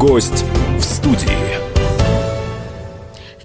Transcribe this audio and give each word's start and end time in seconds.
Гость 0.00 0.46
в 0.78 0.82
студии. 0.82 1.69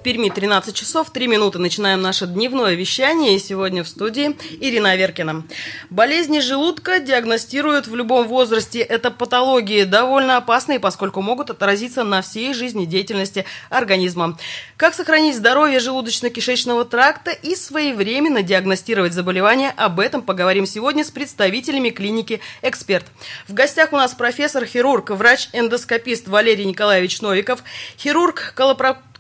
Перми 0.06 0.30
13 0.30 0.76
часов 0.76 1.10
3 1.10 1.26
минуты. 1.26 1.58
Начинаем 1.58 2.00
наше 2.00 2.28
дневное 2.28 2.76
вещание. 2.76 3.36
И 3.36 3.40
сегодня 3.40 3.84
в 3.84 3.88
студии 3.88 4.38
Ирина 4.62 4.92
Аверкина. 4.92 5.48
Болезни 5.90 6.42
желудка 6.42 7.00
диагностируют 7.00 7.88
в 7.88 7.96
любом 7.96 8.28
возрасте. 8.28 8.82
Это 8.82 9.10
патологии 9.10 9.84
довольно 9.84 10.38
опасные, 10.38 10.80
поскольку 10.80 11.24
могут 11.24 11.50
отразиться 11.50 12.04
на 12.04 12.22
всей 12.22 12.54
жизнедеятельности 12.54 13.46
организма. 13.72 14.38
Как 14.78 14.94
сохранить 14.94 15.38
здоровье 15.38 15.80
желудочно-кишечного 15.80 16.86
тракта 16.86 17.32
и 17.32 17.56
своевременно 17.56 18.44
диагностировать 18.44 19.14
заболевания? 19.14 19.74
Об 19.76 20.00
этом 20.00 20.22
поговорим 20.22 20.68
сегодня 20.68 21.04
с 21.04 21.10
представителями 21.10 21.90
клиники 21.90 22.42
«Эксперт». 22.62 23.08
В 23.48 23.56
гостях 23.56 23.92
у 23.92 23.96
нас 23.96 24.14
профессор-хирург, 24.14 25.10
врач-эндоскопист 25.10 26.28
Валерий 26.28 26.66
Николаевич 26.66 27.22
Новиков, 27.22 27.64
хирург, 27.98 28.54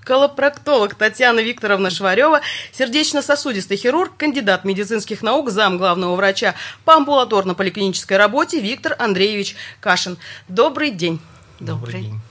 колопроктолог, 0.05 0.95
Татьяна 0.95 1.41
Викторовна 1.41 1.89
Шварева, 1.89 2.39
сердечно-сосудистый 2.71 3.75
хирург, 3.75 4.13
кандидат 4.15 4.63
медицинских 4.63 5.21
наук, 5.21 5.49
зам 5.49 5.77
главного 5.77 6.15
врача 6.15 6.55
по 6.85 6.91
амбулаторно-поликлинической 6.91 8.15
работе 8.15 8.61
Виктор 8.61 8.95
Андреевич 8.97 9.57
Кашин. 9.81 10.17
Добрый 10.47 10.91
день. 10.91 11.19
Добрый, 11.59 11.93
Добрый 11.93 12.01
день. 12.03 12.21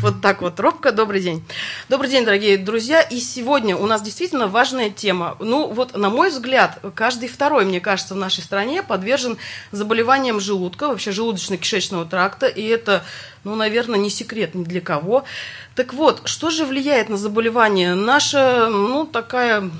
Вот 0.00 0.20
так 0.20 0.42
вот, 0.42 0.58
робко, 0.60 0.92
добрый 0.92 1.20
день. 1.20 1.44
Добрый 1.88 2.10
день, 2.10 2.24
дорогие 2.24 2.56
друзья. 2.56 3.00
И 3.02 3.18
сегодня 3.18 3.76
у 3.76 3.86
нас 3.86 4.02
действительно 4.02 4.46
важная 4.46 4.90
тема. 4.90 5.36
Ну, 5.40 5.68
вот, 5.68 5.96
на 5.96 6.08
мой 6.08 6.30
взгляд, 6.30 6.78
каждый 6.94 7.28
второй, 7.28 7.64
мне 7.64 7.80
кажется, 7.80 8.14
в 8.14 8.16
нашей 8.16 8.42
стране 8.42 8.82
подвержен 8.82 9.36
заболеваниям 9.72 10.40
желудка, 10.40 10.88
вообще 10.88 11.10
желудочно-кишечного 11.10 12.08
тракта. 12.08 12.46
И 12.46 12.62
это, 12.62 13.04
ну, 13.44 13.54
наверное, 13.54 13.98
не 13.98 14.10
секрет 14.10 14.54
ни 14.54 14.64
для 14.64 14.80
кого. 14.80 15.24
Так 15.74 15.92
вот, 15.92 16.22
что 16.24 16.50
же 16.50 16.64
влияет 16.64 17.08
на 17.08 17.16
заболевание? 17.16 17.94
Наша, 17.94 18.68
ну, 18.70 19.04
такая 19.04 19.70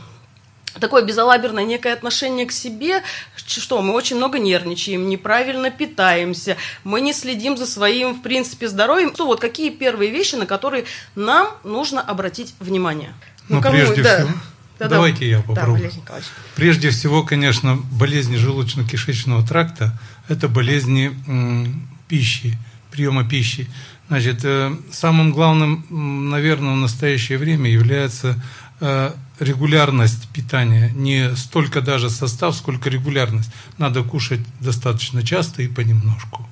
такое 0.80 1.02
безалаберное 1.02 1.64
некое 1.64 1.92
отношение 1.92 2.46
к 2.46 2.52
себе, 2.52 3.02
что 3.36 3.82
мы 3.82 3.92
очень 3.92 4.16
много 4.16 4.38
нервничаем, 4.38 5.08
неправильно 5.08 5.70
питаемся, 5.70 6.56
мы 6.84 7.00
не 7.00 7.12
следим 7.12 7.56
за 7.56 7.66
своим, 7.66 8.14
в 8.14 8.22
принципе, 8.22 8.68
здоровьем. 8.68 9.14
Что 9.14 9.26
вот 9.26 9.40
какие 9.40 9.70
первые 9.70 10.10
вещи, 10.10 10.34
на 10.34 10.46
которые 10.46 10.84
нам 11.14 11.48
нужно 11.64 12.00
обратить 12.00 12.54
внимание? 12.60 13.14
Ну, 13.48 13.56
ну 13.56 13.62
кому, 13.62 13.76
прежде 13.76 14.02
да. 14.02 14.16
всего, 14.16 14.30
да, 14.78 14.88
давайте 14.88 15.28
я 15.28 15.40
попробую. 15.40 15.90
Да, 16.06 16.14
прежде 16.54 16.90
всего, 16.90 17.22
конечно, 17.22 17.76
болезни 17.92 18.36
желудочно-кишечного 18.36 19.46
тракта– 19.46 19.98
это 20.28 20.48
болезни 20.48 21.16
м, 21.26 21.88
пищи, 22.08 22.58
приема 22.90 23.28
пищи. 23.28 23.68
Значит, 24.08 24.44
э, 24.44 24.76
самым 24.92 25.32
главным, 25.32 25.86
наверное, 26.30 26.74
в 26.74 26.76
настоящее 26.76 27.38
время 27.38 27.70
является 27.70 28.40
э, 28.80 29.12
регулярность 29.38 30.28
питания, 30.28 30.90
не 30.94 31.34
столько 31.36 31.80
даже 31.80 32.10
состав, 32.10 32.56
сколько 32.56 32.90
регулярность. 32.90 33.50
Надо 33.78 34.02
кушать 34.02 34.40
достаточно 34.60 35.22
часто 35.22 35.62
и 35.62 35.68
понемножку. 35.68 36.48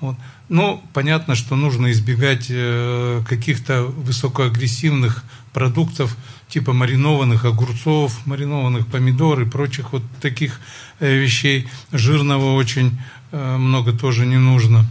Вот. 0.00 0.16
Ну, 0.48 0.82
понятно, 0.92 1.34
что 1.34 1.56
нужно 1.56 1.90
избегать 1.90 2.46
э, 2.50 3.22
каких-то 3.26 3.84
высокоагрессивных 3.84 5.24
продуктов, 5.52 6.16
типа 6.48 6.72
маринованных 6.72 7.44
огурцов, 7.44 8.26
маринованных 8.26 8.86
помидор 8.86 9.40
и 9.40 9.46
прочих 9.46 9.92
вот 9.92 10.02
таких 10.20 10.60
э, 11.00 11.16
вещей. 11.16 11.68
Жирного 11.92 12.54
очень 12.54 12.98
э, 13.32 13.56
много 13.56 13.92
тоже 13.92 14.26
не 14.26 14.36
нужно. 14.36 14.86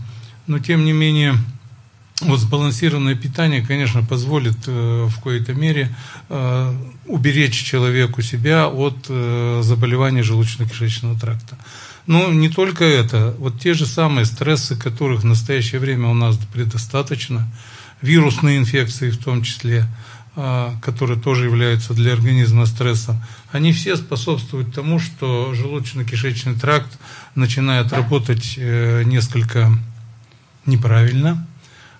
Но, 0.48 0.60
тем 0.60 0.84
не 0.84 0.94
менее, 0.94 1.36
вот 2.24 2.40
сбалансированное 2.40 3.16
питание, 3.16 3.62
конечно, 3.62 4.04
позволит 4.04 4.58
э, 4.68 5.06
в 5.10 5.16
какой-то 5.16 5.54
мере 5.54 5.96
э, 6.30 6.74
уберечь 7.06 7.64
человеку 7.64 8.22
себя 8.22 8.68
от 8.68 9.06
э, 9.10 9.62
заболеваний 9.64 10.22
желудочно-кишечного 10.22 11.20
тракта. 11.20 11.58
Но 12.08 12.32
не 12.32 12.50
только 12.50 12.84
это, 12.84 13.36
вот 13.38 13.60
те 13.60 13.74
же 13.74 13.86
самые 13.86 14.26
стрессы, 14.26 14.76
которых 14.76 15.22
в 15.22 15.26
настоящее 15.26 15.80
время 15.80 16.10
у 16.10 16.14
нас 16.14 16.38
предостаточно, 16.52 17.48
вирусные 18.02 18.58
инфекции 18.58 19.10
в 19.10 19.18
том 19.18 19.44
числе, 19.44 19.88
которые 20.82 21.18
тоже 21.18 21.46
являются 21.46 21.94
для 21.94 22.12
организма 22.12 22.66
стрессом, 22.66 23.24
они 23.54 23.72
все 23.72 23.96
способствуют 23.96 24.76
тому, 24.76 25.00
что 25.00 25.54
желудочно-кишечный 25.54 26.60
тракт 26.60 27.00
начинает 27.36 27.94
работать 27.94 28.58
несколько 28.58 29.72
неправильно, 30.66 31.48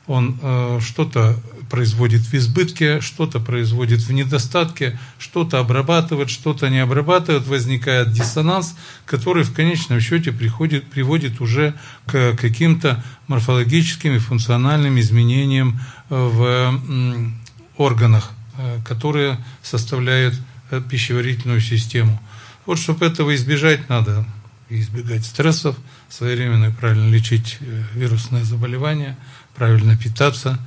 он 0.08 0.38
э, 0.42 0.80
что-то 0.82 1.40
производит 1.70 2.22
в 2.22 2.34
избытке, 2.34 3.00
что-то 3.00 3.40
производит 3.40 4.02
в 4.02 4.12
недостатке, 4.12 5.00
что-то 5.18 5.60
обрабатывает, 5.60 6.30
что-то 6.30 6.70
не 6.70 6.80
обрабатывает, 6.80 7.48
возникает 7.48 8.12
диссонанс, 8.12 8.76
который 9.06 9.44
в 9.44 9.54
конечном 9.54 10.02
счете 10.02 10.32
приходит, 10.32 10.90
приводит 10.90 11.40
уже 11.40 11.74
к 12.06 12.36
каким-то 12.36 13.04
морфологическим 13.28 14.14
и 14.14 14.20
функциональным 14.20 15.00
изменениям 15.00 15.80
э, 16.10 16.16
в 16.16 17.32
органах, 17.78 18.32
э, 18.58 18.80
которые 18.86 19.40
составляют 19.62 20.36
э, 20.70 20.82
пищеварительную 20.82 21.62
систему. 21.62 22.22
Вот 22.66 22.78
чтобы 22.78 23.06
этого 23.06 23.34
избежать, 23.36 23.88
надо 23.90 24.26
избегать 24.70 25.26
стрессов, 25.26 25.78
своевременно 26.10 26.66
и 26.66 26.72
правильно 26.72 27.10
лечить 27.10 27.58
вирусные 27.96 28.44
заболевания– 28.44 29.18
правильно 29.56 29.98
питаться. 29.98 30.60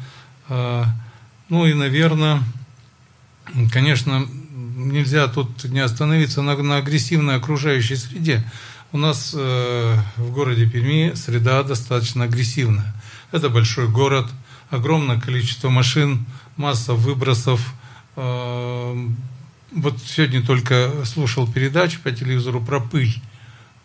А, 0.49 0.87
ну 1.49 1.67
и, 1.67 1.75
наверное, 1.75 2.43
конечно, 3.73 4.27
нельзя 4.77 5.29
тут 5.29 5.65
не 5.65 5.81
остановиться 5.81 6.43
на, 6.43 6.57
на 6.57 6.79
агрессивной 6.79 7.37
окружающей 7.37 7.97
среде. 7.97 8.45
У 8.93 8.99
нас 8.99 9.35
э, 9.37 9.97
в 10.17 10.31
городе 10.33 10.69
Перми 10.69 11.13
среда 11.15 11.63
достаточно 11.63 12.25
агрессивная. 12.25 12.95
Это 13.33 13.49
большой 13.49 13.89
город, 13.89 14.31
огромное 14.71 15.21
количество 15.21 15.69
машин, 15.69 16.25
масса 16.57 16.95
выбросов. 16.95 17.75
Э, 18.15 19.09
вот 19.73 19.99
сегодня 20.05 20.45
только 20.45 20.93
слушал 21.05 21.51
передачу 21.51 22.01
по 22.03 22.11
телевизору 22.13 22.61
про 22.61 22.81
пыль. 22.81 23.21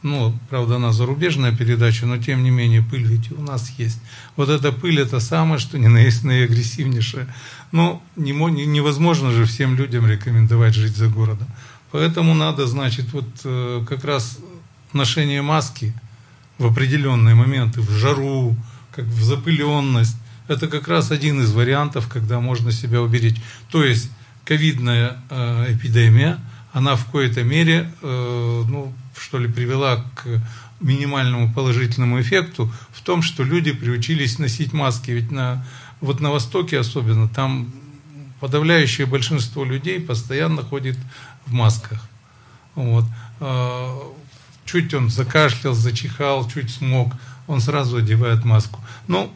Ну, 0.03 0.35
правда, 0.49 0.77
она 0.77 0.91
зарубежная 0.91 1.55
передача, 1.55 2.07
но 2.07 2.17
тем 2.17 2.43
не 2.43 2.49
менее 2.49 2.81
пыль 2.81 3.03
ведь 3.03 3.31
у 3.31 3.41
нас 3.41 3.71
есть. 3.77 3.99
Вот 4.35 4.49
эта 4.49 4.71
пыль 4.71 4.99
это 4.99 5.19
самое, 5.19 5.59
что 5.59 5.77
не 5.77 5.87
на 5.89 5.99
есть 5.99 6.23
наиагрессивнейшее. 6.23 7.27
Но 7.71 8.01
не, 8.15 8.31
невозможно 8.31 9.31
же 9.31 9.45
всем 9.45 9.75
людям 9.75 10.07
рекомендовать 10.07 10.73
жить 10.73 10.95
за 10.95 11.07
городом. 11.07 11.47
Поэтому 11.91 12.33
надо, 12.33 12.65
значит, 12.65 13.13
вот 13.13 13.27
э, 13.43 13.85
как 13.87 14.03
раз 14.03 14.39
ношение 14.93 15.43
маски 15.43 15.93
в 16.57 16.65
определенные 16.65 17.35
моменты, 17.35 17.81
в 17.81 17.91
жару, 17.91 18.55
как 18.91 19.05
в 19.05 19.23
запыленность, 19.23 20.17
это 20.47 20.67
как 20.67 20.87
раз 20.87 21.11
один 21.11 21.41
из 21.41 21.51
вариантов, 21.51 22.07
когда 22.07 22.39
можно 22.39 22.71
себя 22.71 23.01
уберечь. 23.01 23.37
То 23.69 23.83
есть 23.83 24.09
ковидная 24.45 25.17
э, 25.29 25.73
эпидемия, 25.73 26.39
она 26.73 26.95
в 26.95 27.05
какой-то 27.05 27.43
мере, 27.43 27.91
э, 28.01 28.63
ну, 28.67 28.93
что 29.17 29.37
ли, 29.37 29.47
привела 29.47 30.05
к 30.15 30.41
минимальному 30.79 31.53
положительному 31.53 32.21
эффекту 32.21 32.71
в 32.91 33.01
том, 33.01 33.21
что 33.21 33.43
люди 33.43 33.71
приучились 33.71 34.39
носить 34.39 34.73
маски. 34.73 35.11
Ведь 35.11 35.31
на, 35.31 35.65
вот 35.99 36.19
на 36.19 36.31
Востоке 36.31 36.79
особенно, 36.79 37.27
там 37.27 37.71
подавляющее 38.39 39.05
большинство 39.05 39.63
людей 39.63 39.99
постоянно 39.99 40.63
ходит 40.63 40.97
в 41.45 41.53
масках. 41.53 42.01
Вот. 42.75 43.05
А, 43.39 43.99
чуть 44.65 44.93
он 44.93 45.09
закашлял, 45.09 45.73
зачихал, 45.73 46.49
чуть 46.49 46.71
смог, 46.71 47.13
он 47.47 47.61
сразу 47.61 47.97
одевает 47.97 48.43
маску. 48.45 48.79
Ну, 49.07 49.31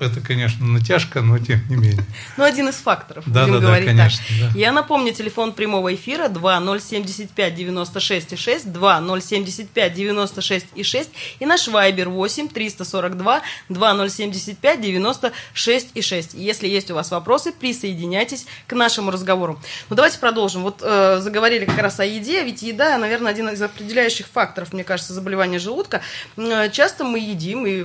это, 0.00 0.20
конечно, 0.20 0.66
натяжка, 0.66 1.20
но 1.20 1.38
тем 1.38 1.60
не 1.68 1.76
менее. 1.76 2.04
Ну, 2.36 2.44
один 2.44 2.68
из 2.68 2.76
факторов, 2.76 3.24
да, 3.26 3.44
будем 3.44 3.60
да, 3.60 3.66
говорить 3.66 3.86
да, 3.86 3.96
конечно, 3.96 4.24
так. 4.28 4.52
Да. 4.52 4.58
Я 4.58 4.72
напомню, 4.72 5.12
телефон 5.12 5.52
прямого 5.52 5.94
эфира 5.94 6.28
2075 6.28 7.54
96 7.54 8.38
6, 8.38 8.72
2075 8.72 9.94
96 9.94 10.66
и 10.74 10.82
6 10.82 11.10
и 11.38 11.46
наш 11.46 11.68
вайбер 11.68 12.08
8 12.08 12.48
342 12.48 13.42
2075 13.68 14.80
96 14.80 15.90
и 15.94 16.02
6. 16.02 16.34
Если 16.34 16.68
есть 16.68 16.90
у 16.90 16.94
вас 16.94 17.10
вопросы, 17.10 17.52
присоединяйтесь 17.52 18.46
к 18.66 18.72
нашему 18.72 19.10
разговору. 19.10 19.60
Ну, 19.88 19.96
давайте 19.96 20.18
продолжим. 20.18 20.62
Вот 20.62 20.80
э, 20.82 21.18
заговорили 21.20 21.64
как 21.66 21.78
раз 21.78 22.00
о 22.00 22.04
еде, 22.04 22.42
ведь 22.44 22.62
еда, 22.62 22.96
наверное, 22.98 23.32
один 23.32 23.48
из 23.50 23.60
определяющих 23.60 24.26
факторов, 24.26 24.72
мне 24.72 24.84
кажется, 24.84 25.12
заболевания 25.12 25.58
желудка. 25.58 26.00
Э, 26.36 26.70
часто 26.70 27.04
мы 27.04 27.18
едим 27.18 27.66
и 27.66 27.84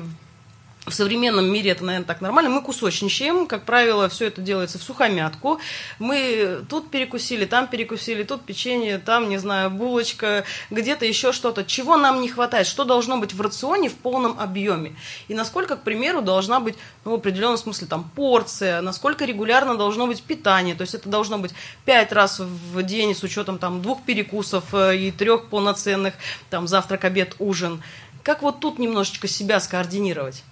в 0.86 0.94
современном 0.94 1.52
мире 1.52 1.72
это, 1.72 1.84
наверное, 1.84 2.06
так 2.06 2.22
нормально. 2.22 2.52
Мы 2.52 2.62
кусочничаем, 2.62 3.48
как 3.48 3.66
правило, 3.66 4.08
все 4.08 4.28
это 4.28 4.42
делается 4.42 4.78
в 4.78 4.84
сухомятку. 4.84 5.60
Мы 5.98 6.64
тут 6.70 6.92
перекусили, 6.92 7.46
там 7.46 7.68
перекусили, 7.68 8.24
тут 8.24 8.44
печенье, 8.46 9.00
там, 9.00 9.28
не 9.30 9.38
знаю, 9.38 9.72
булочка, 9.72 10.44
где-то 10.70 11.06
еще 11.06 11.32
что-то. 11.32 11.64
Чего 11.64 11.98
нам 11.98 12.22
не 12.22 12.30
хватает? 12.30 12.68
Что 12.68 12.84
должно 12.84 13.18
быть 13.18 13.34
в 13.34 13.42
рационе 13.42 13.90
в 13.90 13.96
полном 13.96 14.40
объеме? 14.40 14.96
И 15.28 15.34
насколько, 15.34 15.76
к 15.76 15.82
примеру, 15.82 16.22
должна 16.22 16.60
быть, 16.60 16.76
ну, 17.04 17.12
в 17.12 17.14
определенном 17.16 17.58
смысле, 17.58 17.88
там, 17.88 18.10
порция, 18.16 18.82
насколько 18.82 19.26
регулярно 19.26 19.76
должно 19.76 20.06
быть 20.06 20.22
питание. 20.22 20.76
То 20.76 20.82
есть 20.82 20.94
это 20.94 21.10
должно 21.10 21.40
быть 21.40 21.52
пять 21.86 22.12
раз 22.12 22.40
в 22.40 22.84
день 22.84 23.16
с 23.16 23.24
учетом 23.24 23.58
там 23.58 23.82
двух 23.82 24.04
перекусов 24.04 24.66
э, 24.74 24.98
и 24.98 25.12
трех 25.12 25.48
полноценных, 25.48 26.14
там, 26.52 26.68
завтрак, 26.68 27.06
обед, 27.06 27.36
ужин. 27.40 27.82
Как 28.22 28.44
вот 28.44 28.60
тут 28.60 28.78
немножечко 28.78 29.28
себя 29.28 29.60
скоординировать? 29.60 30.44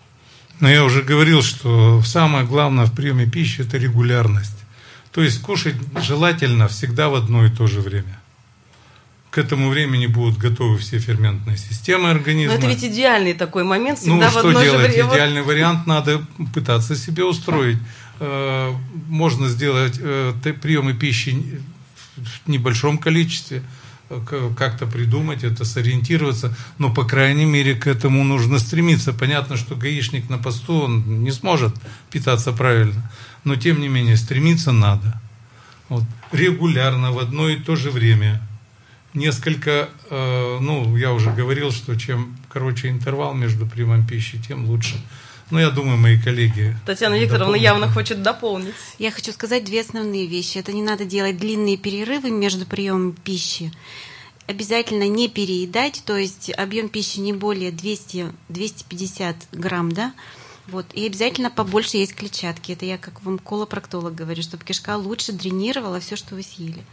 Но 0.63 0.69
я 0.69 0.86
уже 0.86 1.01
говорил, 1.01 1.42
что 1.44 2.01
самое 2.04 2.45
главное 2.45 2.86
в 2.86 2.94
приеме 2.94 3.25
пищи– 3.25 3.60
это 3.63 3.77
регулярность. 3.77 4.56
То 5.12 5.21
есть 5.21 5.42
кушать 5.42 5.75
желательно 6.01 6.69
всегда 6.69 7.10
в 7.10 7.15
одно 7.15 7.45
и 7.45 7.50
то 7.50 7.68
же 7.68 7.81
время. 7.81 8.18
К 9.30 9.39
этому 9.39 9.68
времени 9.68 10.07
будут 10.07 10.38
готовы 10.38 10.77
все 10.77 11.00
ферментные 11.00 11.57
системы 11.57 12.12
организма. 12.12 12.54
Но 12.54 12.60
это 12.60 12.68
ведь 12.68 12.81
идеальный 12.81 13.33
такой 13.33 13.65
момент, 13.65 14.00
всегда 14.00 14.15
ну, 14.15 14.21
в 14.31 14.38
одно 14.38 14.51
что 14.51 14.63
делать? 14.63 14.81
же 14.86 14.88
время. 14.88 15.10
Идеальный 15.10 15.42
вариант 15.42 15.86
надо 15.86 16.25
пытаться 16.54 16.95
себе 16.95 17.25
устроить. 17.25 17.80
Э, 18.21 18.71
можно 19.10 19.50
сделать 19.50 20.00
э, 20.00 20.33
приемы 20.62 20.94
пищи 20.94 21.60
в 22.15 22.48
небольшом 22.48 23.00
количестве– 23.00 23.63
как-то 24.58 24.86
придумать 24.86 25.44
это, 25.44 25.66
сориентироваться, 25.66 26.56
но, 26.78 26.94
по 26.94 27.06
крайней 27.06 27.46
мере, 27.46 27.76
к 27.76 27.88
этому 27.88 28.24
нужно 28.24 28.60
стремиться. 28.60 29.14
Понятно, 29.14 29.58
что 29.58 29.76
гаишник 29.76 30.30
на 30.30 30.38
посту, 30.38 30.82
он 30.82 31.24
не 31.24 31.32
сможет 31.32 31.74
питаться 32.12 32.52
правильно, 32.52 33.12
но, 33.44 33.56
тем 33.56 33.82
не 33.82 33.88
менее, 33.88 34.18
стремиться 34.18 34.72
надо. 34.72 35.20
Вот. 35.90 36.04
Регулярно, 36.32 37.12
в 37.12 37.20
одно 37.20 37.50
и 37.50 37.56
то 37.58 37.76
же 37.76 37.92
время. 37.92 38.42
Несколько, 39.14 39.90
э, 40.10 40.58
ну, 40.60 40.98
я 40.98 41.12
уже 41.12 41.32
говорил, 41.32 41.72
что 41.72 41.96
чем 41.96 42.36
короче 42.50 42.90
интервал 42.90 43.36
между 43.36 43.68
приемом 43.68 44.08
пищи, 44.08 44.42
тем 44.42 44.66
лучше. 44.66 44.96
Ну, 45.51 45.60
я 45.60 45.69
думаю, 45.69 45.98
мои 45.98 46.19
коллеги... 46.19 46.75
Татьяна 46.86 47.16
Викторовна 47.16 47.45
дополнят. 47.45 47.63
явно 47.63 47.92
хочет 47.92 48.22
дополнить. 48.22 48.74
Я 49.00 49.12
хочу 49.12 49.31
сказать 49.31 49.66
две 49.66 49.81
основные 49.81 50.25
вещи. 50.25 50.57
Это 50.57 50.74
не 50.74 50.81
надо 50.81 51.06
делать 51.06 51.38
длинные 51.38 51.78
перерывы 51.78 52.31
между 52.31 52.66
приемом 52.66 53.13
пищи. 53.13 53.72
Обязательно 54.48 55.07
не 55.07 55.30
переедать, 55.30 56.04
то 56.06 56.18
есть 56.18 56.51
объем 56.57 56.90
пищи 56.90 57.19
не 57.19 57.34
более 57.34 57.72
200-250 57.72 59.36
грамм, 59.54 59.92
да, 59.92 60.13
вот. 60.68 60.86
И 60.94 61.06
обязательно 61.06 61.50
побольше 61.50 61.98
есть 61.98 62.16
клетчатки. 62.16 62.72
Это 62.72 62.86
я 62.86 62.98
как 62.98 63.24
вам 63.24 63.38
колопроктолог 63.39 64.16
говорю, 64.16 64.42
чтобы 64.42 64.63
кишка 64.63 64.98
лучше 64.98 65.31
дренировала 65.31 66.00
все, 66.00 66.16
что 66.16 66.36
вы 66.36 66.44
съели 66.44 66.84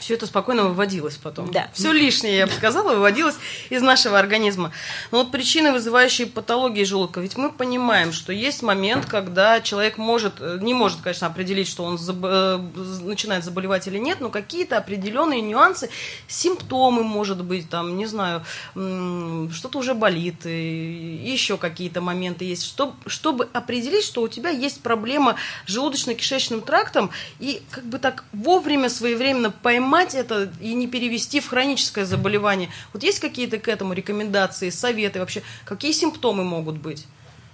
все 0.00 0.14
это 0.14 0.26
спокойно 0.26 0.64
выводилось 0.64 1.16
потом. 1.16 1.50
Да. 1.52 1.68
Все 1.72 1.92
лишнее, 1.92 2.38
я 2.38 2.46
бы 2.46 2.52
сказала, 2.52 2.94
выводилось 2.94 3.36
из 3.68 3.82
нашего 3.82 4.18
организма. 4.18 4.72
Но 5.10 5.18
вот 5.18 5.30
причины, 5.30 5.72
вызывающие 5.72 6.26
патологии 6.26 6.84
желудка, 6.84 7.20
ведь 7.20 7.36
мы 7.36 7.52
понимаем, 7.52 8.12
что 8.12 8.32
есть 8.32 8.62
момент, 8.62 9.06
когда 9.06 9.60
человек 9.60 9.98
может, 9.98 10.34
э, 10.40 10.58
не 10.62 10.72
может, 10.74 11.00
конечно, 11.02 11.26
определить, 11.26 11.68
что 11.68 11.84
он 11.84 11.98
заб... 11.98 12.16
Э, 12.22 12.58
начинает 13.04 13.44
заболевать 13.44 13.86
или 13.86 13.98
нет, 13.98 14.20
но 14.20 14.30
какие-то 14.30 14.78
определенные 14.78 15.42
нюансы, 15.42 15.90
симптомы, 16.26 17.04
может 17.04 17.44
быть, 17.44 17.68
там, 17.68 17.96
не 17.96 18.06
знаю, 18.06 18.42
что-то 18.72 19.78
уже 19.78 19.94
болит, 19.94 20.46
и 20.46 21.20
еще 21.22 21.58
какие-то 21.58 22.00
моменты 22.00 22.46
есть, 22.46 22.64
чтобы, 22.64 22.94
чтобы 23.06 23.48
определить, 23.52 24.04
что 24.04 24.22
у 24.22 24.28
тебя 24.28 24.50
есть 24.50 24.82
проблема 24.82 25.36
с 25.66 25.76
желудочно-кишечным 25.76 26.62
трактом, 26.62 27.10
и 27.38 27.62
как 27.70 27.84
бы 27.84 27.98
так 27.98 28.24
вовремя, 28.32 28.88
своевременно 28.88 29.50
поймать 29.50 29.89
поймать 29.90 30.14
это 30.14 30.52
и 30.60 30.74
не 30.74 30.86
перевести 30.86 31.40
в 31.40 31.48
хроническое 31.48 32.04
заболевание. 32.04 32.68
Вот 32.92 33.02
есть 33.02 33.18
какие-то 33.18 33.58
к 33.58 33.66
этому 33.68 33.92
рекомендации, 33.92 34.70
советы 34.70 35.18
вообще? 35.18 35.42
Какие 35.64 35.92
симптомы 35.92 36.44
могут 36.44 36.78
быть? 36.78 37.06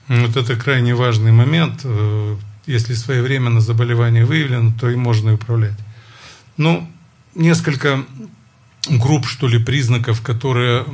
Вот 0.09 0.37
это 0.37 0.57
крайне 0.57 0.95
важный 0.95 1.33
момент. 1.33 1.81
Э, 1.85 2.37
если 2.67 2.95
своевременно 2.95 3.61
заболевание 3.61 4.25
выявлено, 4.25 4.73
то 4.79 4.91
и 4.91 4.97
можно 4.97 5.35
управлять. 5.35 5.79
Ну, 6.59 6.87
несколько 7.35 8.05
групп, 8.89 9.27
что 9.27 9.49
ли, 9.49 9.59
признаков, 9.59 10.21
которые 10.21 10.85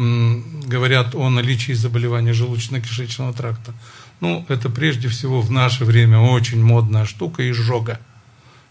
говорят 0.65 1.15
о 1.15 1.29
наличии 1.29 1.73
заболевания 1.73 2.33
желудочно-кишечного 2.33 3.35
тракта. 3.35 3.75
Ну, 4.21 4.47
это 4.49 4.71
прежде 4.71 5.09
всего 5.09 5.41
в 5.41 5.51
наше 5.51 5.85
время 5.85 6.21
очень 6.21 6.63
модная 6.63 7.05
штука– 7.05 7.51
изжога. 7.51 7.99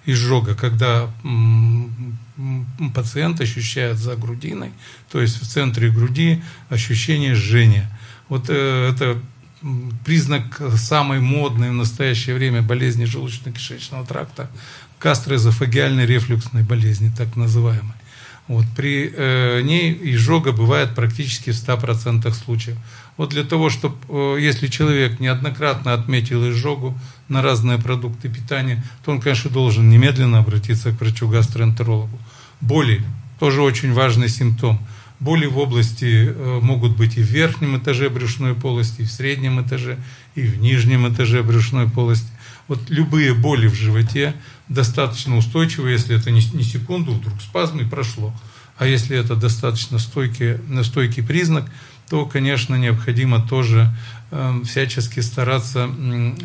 Изжога, 0.06 0.56
когда 0.56 1.10
пациент 2.94 3.42
ощущает 3.42 3.98
за 3.98 4.16
грудиной, 4.16 4.72
то 5.12 5.22
есть 5.22 5.42
в 5.42 5.48
центре 5.48 5.90
груди 5.90 6.42
ощущение 6.70 7.36
жжения. 7.36 7.90
Вот 8.30 8.46
э, 8.50 8.90
это 8.92 9.20
признак 10.06 10.62
самой 10.76 11.20
модной 11.20 11.70
в 11.70 11.74
настоящее 11.74 12.36
время 12.36 12.62
болезни 12.62 13.06
желудочно-кишечного 13.06 14.08
тракта, 14.08 14.50
гастроэзофагиальной 15.00 16.06
рефлюксной 16.06 16.64
болезни, 16.64 17.12
так 17.16 17.36
называемой. 17.36 17.94
Вот, 18.48 18.66
при 18.76 19.14
э, 19.16 19.62
ней 19.62 19.98
изжога 20.14 20.52
бывает 20.52 20.96
практически 20.96 21.52
в 21.52 21.56
100% 21.56 22.32
случаев. 22.34 22.78
Вот 23.18 23.30
для 23.30 23.44
того, 23.44 23.70
чтобы, 23.70 23.96
э, 24.10 24.42
если 24.42 24.68
человек 24.68 25.20
неоднократно 25.20 25.94
отметил 25.94 26.50
изжогу 26.50 26.98
на 27.30 27.42
разные 27.42 27.78
продукты 27.78 28.30
питания, 28.30 28.84
то 29.06 29.12
он, 29.12 29.22
конечно, 29.22 29.50
должен 29.50 29.90
немедленно 29.90 30.40
обратиться 30.40 30.92
к 30.92 31.00
врачу-гастроэнтерологу. 31.00 32.20
Боли– 32.62 33.02
тоже 33.42 33.64
очень 33.64 33.92
важный 33.92 34.30
симптом. 34.30 34.80
Боли 35.20 35.48
в 35.48 35.58
области 35.58 36.28
э, 36.28 36.60
могут 36.62 36.96
быть 36.96 37.18
и 37.18 37.24
в 37.24 37.26
верхнем 37.26 37.76
этаже 37.76 38.08
брюшной 38.08 38.54
полости, 38.54 39.02
и 39.02 39.06
в 39.06 39.12
среднем 39.12 39.60
этаже, 39.60 39.98
и 40.36 40.44
в 40.44 40.62
нижнем 40.62 41.12
этаже 41.12 41.42
брюшной 41.42 41.90
полости. 41.90 42.28
Вот 42.68 42.88
любые 42.92 43.34
боли 43.34 43.66
в 43.66 43.74
животе 43.74 44.36
достаточно 44.70 45.38
устойчивы, 45.38 45.90
если 45.90 46.16
это 46.16 46.30
не, 46.30 46.44
не 46.54 46.62
секунду, 46.62 47.14
вдруг 47.14 47.42
спазм 47.42 47.80
и 47.80 47.84
прошло. 47.84 48.32
А 48.78 48.86
если 48.86 49.18
это 49.18 49.36
достаточно 49.36 49.98
стойкий, 49.98 50.58
стойкий 50.84 51.24
признак, 51.24 51.66
то, 52.12 52.28
конечно, 52.28 52.76
необходимо 52.76 53.42
тоже 53.42 53.92
всячески 54.66 55.20
стараться 55.20 55.80
э, 55.80 55.90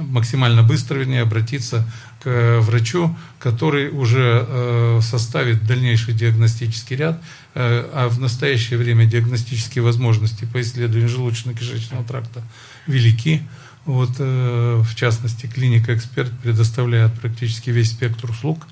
максимально 0.03 0.63
быстро, 0.63 0.99
вернее, 0.99 1.23
обратиться 1.23 1.87
к 2.23 2.61
врачу, 2.61 3.17
который 3.39 3.91
уже 3.91 4.45
э, 4.49 5.01
составит 5.03 5.65
дальнейший 5.67 6.15
диагностический 6.15 6.97
ряд, 6.97 7.23
э, 7.55 7.89
а 7.93 8.09
в 8.09 8.19
настоящее 8.19 8.79
время 8.79 9.07
диагностические 9.07 9.83
возможности 9.83 10.45
по 10.45 10.61
исследованию 10.61 11.09
желудочно-кишечного 11.09 12.07
тракта 12.07 12.43
велики. 12.87 13.43
Вот, 13.85 14.11
э, 14.19 14.83
в 14.83 14.95
частности, 14.97 15.47
клиника 15.47 15.95
«Эксперт» 15.95 16.33
предоставляет 16.41 17.15
практически 17.21 17.71
весь 17.71 17.91
спектр 17.91 18.31
услуг. 18.31 18.67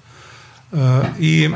Э, 0.76 1.04
и, 1.18 1.54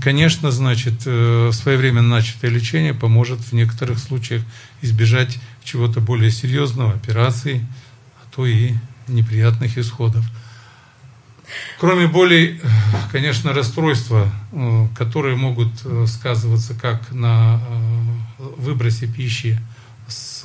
конечно, 0.00 0.50
значит, 0.50 1.02
э, 1.04 1.50
своевременно 1.52 2.08
начатое 2.08 2.50
лечение 2.50 2.94
поможет 2.94 3.40
в 3.40 3.52
некоторых 3.52 3.98
случаях 3.98 4.42
избежать 4.80 5.38
чего-то 5.64 6.00
более 6.00 6.30
серьезного, 6.30 6.92
операций, 6.92 7.60
а 8.16 8.34
то 8.34 8.46
и 8.46 8.72
неприятных 9.08 9.76
исходов. 9.76 10.24
Кроме 11.78 12.06
болей, 12.06 12.62
конечно, 13.10 13.52
расстройства, 13.52 14.32
которые 14.96 15.36
могут 15.36 15.70
сказываться 16.06 16.72
как 16.72 17.12
на 17.12 17.60
выбросе 18.38 19.06
пищи 19.06 19.58
с, 20.08 20.44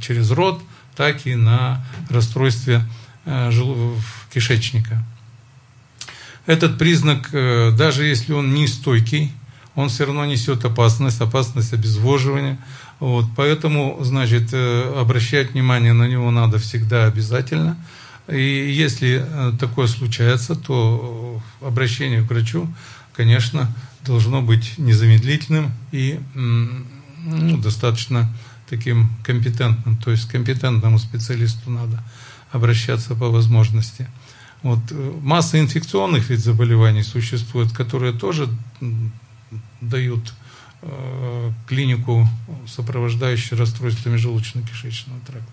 через 0.00 0.30
рот– 0.30 0.62
так 0.98 1.26
и 1.26 1.36
на 1.36 1.80
расстройстве 2.10 2.82
э, 3.24 3.52
кишечника. 4.34 5.00
Этот 6.48 6.78
признак, 6.78 7.28
э, 7.32 7.72
даже 7.76 8.06
если 8.06 8.32
он 8.32 8.54
не 8.54 8.66
стойкий, 8.66 9.30
он 9.74 9.90
все 9.90 10.06
равно 10.06 10.24
несет 10.24 10.64
опасность, 10.64 11.20
опасность 11.20 11.74
обезвоживания. 11.74 12.58
Вот, 13.00 13.26
поэтому, 13.36 13.98
значит, 14.00 14.48
э, 14.52 14.94
обращать 14.98 15.52
внимание 15.52 15.92
на 15.92 16.08
него 16.08 16.30
надо 16.30 16.58
всегда 16.58 17.04
обязательно. 17.04 17.76
И 18.28 18.72
если 18.72 19.26
такое 19.60 19.88
случается, 19.88 20.54
то 20.54 21.42
обращение 21.60 22.22
к 22.22 22.30
врачу, 22.30 22.66
конечно, 23.14 23.70
должно 24.06 24.40
быть 24.40 24.78
незамедлительным 24.78 25.70
и 25.92 26.18
ну, 26.34 27.58
достаточно 27.58 28.34
таким 28.68 29.10
компетентным, 29.22 29.96
то 29.96 30.10
есть 30.10 30.28
компетентному 30.28 30.98
специалисту 30.98 31.70
надо 31.70 32.02
обращаться 32.52 33.14
по 33.14 33.28
возможности. 33.28 34.06
Вот 34.62 34.80
э, 34.90 35.12
масса 35.22 35.60
инфекционных 35.60 36.30
ведь 36.30 36.40
заболеваний 36.40 37.02
существует, 37.02 37.72
которые 37.72 38.12
тоже 38.12 38.48
дают 39.80 40.34
э, 40.82 41.52
клинику, 41.68 42.28
сопровождающую 42.66 43.58
расстройствами 43.58 44.16
желудочно-кишечного 44.16 45.20
тракта. 45.26 45.52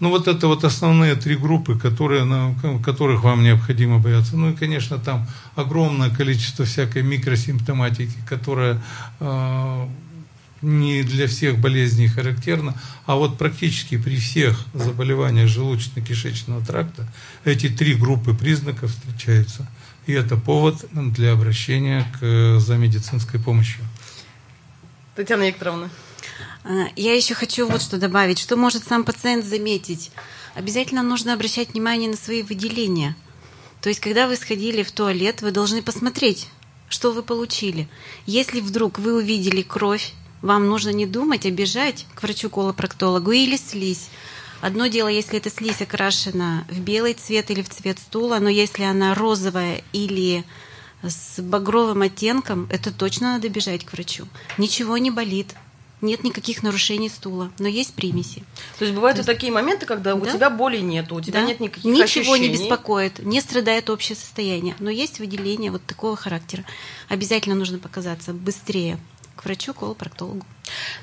Ну, 0.00 0.10
вот 0.10 0.26
это 0.26 0.48
вот 0.48 0.64
основные 0.64 1.14
три 1.14 1.36
группы, 1.36 1.78
которые, 1.78 2.24
на, 2.24 2.54
которых 2.84 3.22
вам 3.22 3.42
необходимо 3.42 3.98
бояться. 3.98 4.36
Ну, 4.36 4.50
и, 4.50 4.56
конечно, 4.56 4.98
там 4.98 5.28
огромное 5.54 6.10
количество 6.10 6.64
всякой 6.64 7.02
микросимптоматики, 7.02 8.16
которая 8.28 8.82
э, 9.20 9.88
не 10.62 11.02
для 11.02 11.26
всех 11.26 11.58
болезней 11.58 12.08
характерна, 12.08 12.80
а 13.04 13.16
вот 13.16 13.36
практически 13.36 13.98
при 13.98 14.16
всех 14.16 14.64
заболеваниях 14.72 15.48
желудочно-кишечного 15.48 16.64
тракта 16.64 17.06
эти 17.44 17.68
три 17.68 17.94
группы 17.94 18.32
признаков 18.32 18.92
встречаются. 18.92 19.68
И 20.06 20.12
это 20.12 20.36
повод 20.36 20.84
для 20.92 21.32
обращения 21.32 22.06
к, 22.18 22.58
за 22.58 22.76
медицинской 22.76 23.38
помощью. 23.38 23.82
Татьяна 25.14 25.48
Викторовна. 25.48 25.90
А, 26.64 26.86
я 26.96 27.14
еще 27.14 27.34
хочу 27.34 27.68
вот 27.68 27.82
что 27.82 27.98
добавить. 27.98 28.38
Что 28.38 28.56
может 28.56 28.84
сам 28.84 29.04
пациент 29.04 29.44
заметить? 29.44 30.10
Обязательно 30.54 31.02
нужно 31.02 31.34
обращать 31.34 31.72
внимание 31.72 32.08
на 32.10 32.16
свои 32.16 32.42
выделения. 32.42 33.16
То 33.80 33.88
есть, 33.88 34.00
когда 34.00 34.28
вы 34.28 34.36
сходили 34.36 34.82
в 34.82 34.92
туалет, 34.92 35.42
вы 35.42 35.50
должны 35.50 35.82
посмотреть, 35.82 36.48
что 36.88 37.10
вы 37.12 37.22
получили. 37.22 37.88
Если 38.26 38.60
вдруг 38.60 38.98
вы 38.98 39.14
увидели 39.14 39.62
кровь, 39.62 40.14
вам 40.42 40.68
нужно 40.68 40.90
не 40.90 41.06
думать, 41.06 41.46
а 41.46 41.50
бежать 41.50 42.06
к 42.14 42.22
врачу-колопроктологу 42.22 43.30
или 43.32 43.56
слизь. 43.56 44.08
Одно 44.60 44.86
дело, 44.86 45.08
если 45.08 45.38
эта 45.38 45.50
слизь 45.50 45.80
окрашена 45.80 46.64
в 46.68 46.80
белый 46.80 47.14
цвет 47.14 47.50
или 47.50 47.62
в 47.62 47.68
цвет 47.68 47.98
стула, 47.98 48.38
но 48.40 48.48
если 48.48 48.82
она 48.84 49.14
розовая 49.14 49.82
или 49.92 50.44
с 51.02 51.40
багровым 51.40 52.02
оттенком, 52.02 52.68
это 52.70 52.92
точно 52.92 53.34
надо 53.34 53.48
бежать 53.48 53.84
к 53.84 53.92
врачу. 53.92 54.26
Ничего 54.58 54.98
не 54.98 55.10
болит, 55.10 55.54
нет 56.00 56.22
никаких 56.22 56.62
нарушений 56.62 57.08
стула, 57.08 57.50
но 57.58 57.66
есть 57.66 57.94
примеси. 57.94 58.44
То 58.78 58.84
есть 58.84 58.94
бывают 58.94 59.16
То 59.16 59.20
есть... 59.20 59.28
и 59.28 59.32
такие 59.32 59.52
моменты, 59.52 59.86
когда 59.86 60.14
да? 60.14 60.20
у 60.20 60.26
тебя 60.26 60.50
боли 60.50 60.78
нет, 60.78 61.10
у 61.10 61.20
тебя 61.20 61.40
да? 61.40 61.46
нет 61.46 61.58
никаких 61.58 61.84
Ничего 61.84 62.02
ощущений. 62.04 62.48
не 62.48 62.52
беспокоит, 62.52 63.18
не 63.20 63.40
страдает 63.40 63.90
общее 63.90 64.14
состояние, 64.14 64.76
но 64.78 64.90
есть 64.90 65.18
выделение 65.18 65.70
вот 65.70 65.84
такого 65.84 66.14
характера. 66.14 66.64
Обязательно 67.08 67.56
нужно 67.56 67.78
показаться 67.78 68.32
быстрее 68.32 68.98
к 69.36 69.44
врачу-колопроктологу. 69.44 70.44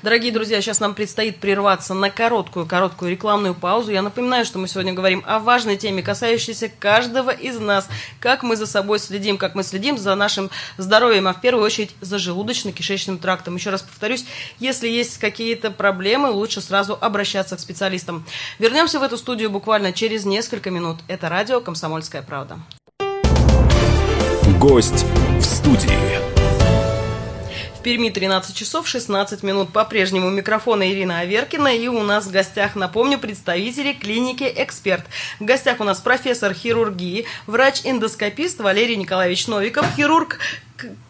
Дорогие 0.02 0.32
друзья, 0.32 0.60
сейчас 0.60 0.80
нам 0.80 0.94
предстоит 0.94 1.38
прерваться 1.38 1.94
на 1.94 2.10
короткую-короткую 2.10 3.10
рекламную 3.10 3.54
паузу. 3.54 3.92
Я 3.92 4.02
напоминаю, 4.02 4.44
что 4.44 4.58
мы 4.58 4.68
сегодня 4.68 4.92
говорим 4.92 5.22
о 5.26 5.38
важной 5.38 5.76
теме, 5.76 6.02
касающейся 6.02 6.68
каждого 6.68 7.30
из 7.30 7.58
нас. 7.58 7.88
Как 8.20 8.42
мы 8.42 8.56
за 8.56 8.66
собой 8.66 8.98
следим, 8.98 9.36
как 9.36 9.54
мы 9.54 9.62
следим 9.62 9.98
за 9.98 10.14
нашим 10.14 10.50
здоровьем, 10.78 11.28
а 11.28 11.34
в 11.34 11.40
первую 11.40 11.64
очередь 11.64 11.94
за 12.00 12.16
желудочно-кишечным 12.16 13.18
трактом. 13.18 13.56
Еще 13.56 13.70
раз 13.70 13.82
повторюсь, 13.82 14.24
если 14.58 14.88
есть 14.88 15.18
какие-то 15.18 15.70
проблемы, 15.70 16.30
лучше 16.30 16.60
сразу 16.60 16.96
обращаться 17.00 17.56
к 17.56 17.60
специалистам. 17.60 18.24
Вернемся 18.58 18.98
в 18.98 19.02
эту 19.02 19.18
студию 19.18 19.50
буквально 19.50 19.92
через 19.92 20.24
несколько 20.24 20.70
минут. 20.70 20.98
Это 21.08 21.28
радио 21.28 21.60
«Комсомольская 21.60 22.22
правда». 22.22 22.58
Гость 24.58 25.04
в 25.38 25.42
студии. 25.42 26.29
В 27.80 27.82
Перми 27.82 28.10
13 28.10 28.54
часов 28.54 28.86
16 28.86 29.42
минут. 29.42 29.72
По-прежнему 29.72 30.28
микрофона 30.28 30.92
Ирина 30.92 31.20
Аверкина. 31.20 31.68
И 31.68 31.88
у 31.88 32.02
нас 32.02 32.26
в 32.26 32.30
гостях, 32.30 32.76
напомню, 32.76 33.18
представители 33.18 33.94
клиники 33.94 34.44
«Эксперт». 34.54 35.06
В 35.38 35.46
гостях 35.46 35.80
у 35.80 35.84
нас 35.84 35.98
профессор 35.98 36.52
хирургии, 36.52 37.24
врач-эндоскопист 37.46 38.60
Валерий 38.60 38.96
Николаевич 38.96 39.46
Новиков, 39.46 39.86
хирург 39.96 40.40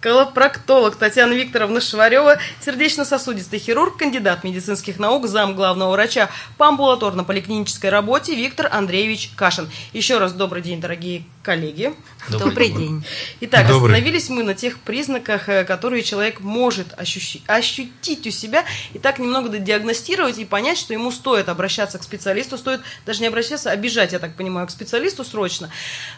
колопроктолог 0.00 0.96
Татьяна 0.96 1.32
Викторовна 1.32 1.80
Шварева, 1.80 2.38
сердечно-сосудистый 2.64 3.58
хирург, 3.58 3.96
кандидат 3.96 4.44
медицинских 4.44 4.98
наук, 4.98 5.26
зам 5.26 5.54
главного 5.54 5.92
врача 5.92 6.30
по 6.56 6.68
амбулаторно-поликлинической 6.68 7.90
работе 7.90 8.34
Виктор 8.34 8.68
Андреевич 8.70 9.30
Кашин. 9.36 9.70
Еще 9.92 10.18
раз 10.18 10.32
добрый 10.32 10.62
день, 10.62 10.80
дорогие 10.80 11.24
коллеги. 11.42 11.94
Добрый, 12.28 12.48
добрый 12.50 12.68
день. 12.68 13.04
Итак, 13.40 13.66
добрый. 13.66 13.94
остановились 13.94 14.28
мы 14.28 14.42
на 14.42 14.54
тех 14.54 14.78
признаках, 14.78 15.48
э, 15.48 15.64
которые 15.64 16.02
человек 16.02 16.40
может 16.40 16.98
ощущить, 16.98 17.42
ощутить 17.46 18.26
у 18.26 18.30
себя, 18.30 18.64
и 18.92 18.98
так 18.98 19.18
немного 19.18 19.58
диагностировать 19.58 20.38
и 20.38 20.44
понять, 20.44 20.76
что 20.76 20.92
ему 20.92 21.10
стоит 21.12 21.48
обращаться 21.48 21.98
к 21.98 22.02
специалисту, 22.02 22.58
стоит 22.58 22.80
даже 23.06 23.20
не 23.20 23.28
обращаться, 23.28 23.70
а 23.70 23.76
бежать, 23.76 24.12
я 24.12 24.18
так 24.18 24.36
понимаю, 24.36 24.66
к 24.66 24.70
специалисту 24.70 25.24
срочно. 25.24 25.70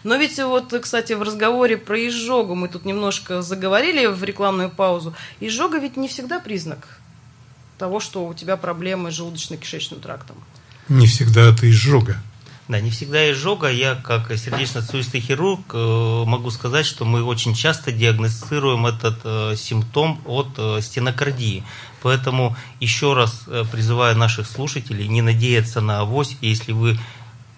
Но 0.02 0.16
ведь 0.16 0.38
вот, 0.38 0.74
кстати, 0.80 1.12
в 1.12 1.22
разговоре 1.22 1.76
про 1.76 2.08
изжогу 2.08 2.54
мы 2.54 2.68
тут 2.68 2.84
немножко 2.84 3.41
заговорили 3.42 4.06
в 4.06 4.22
рекламную 4.24 4.70
паузу, 4.70 5.14
изжога 5.40 5.78
ведь 5.78 5.96
не 5.96 6.08
всегда 6.08 6.40
признак 6.40 7.00
того, 7.78 8.00
что 8.00 8.26
у 8.26 8.34
тебя 8.34 8.56
проблемы 8.56 9.10
с 9.10 9.18
желудочно-кишечным 9.18 10.00
трактом. 10.00 10.36
Не 10.88 11.06
всегда 11.06 11.42
это 11.42 11.68
изжога. 11.70 12.16
Да, 12.68 12.80
не 12.80 12.90
всегда 12.90 13.30
изжога. 13.32 13.70
Я, 13.70 13.96
как 13.96 14.30
сердечно-сосудистый 14.36 15.20
хирург, 15.20 15.60
э, 15.74 16.24
могу 16.26 16.50
сказать, 16.50 16.86
что 16.86 17.04
мы 17.04 17.24
очень 17.24 17.54
часто 17.54 17.90
диагностируем 17.90 18.86
этот 18.86 19.18
э, 19.24 19.56
симптом 19.56 20.20
от 20.24 20.48
э, 20.58 20.80
стенокардии. 20.80 21.64
Поэтому 22.02 22.56
еще 22.80 23.14
раз 23.14 23.44
призываю 23.70 24.16
наших 24.16 24.46
слушателей 24.48 25.06
не 25.06 25.22
надеяться 25.22 25.80
на 25.80 26.00
авось, 26.00 26.36
если 26.40 26.72
вы 26.72 26.98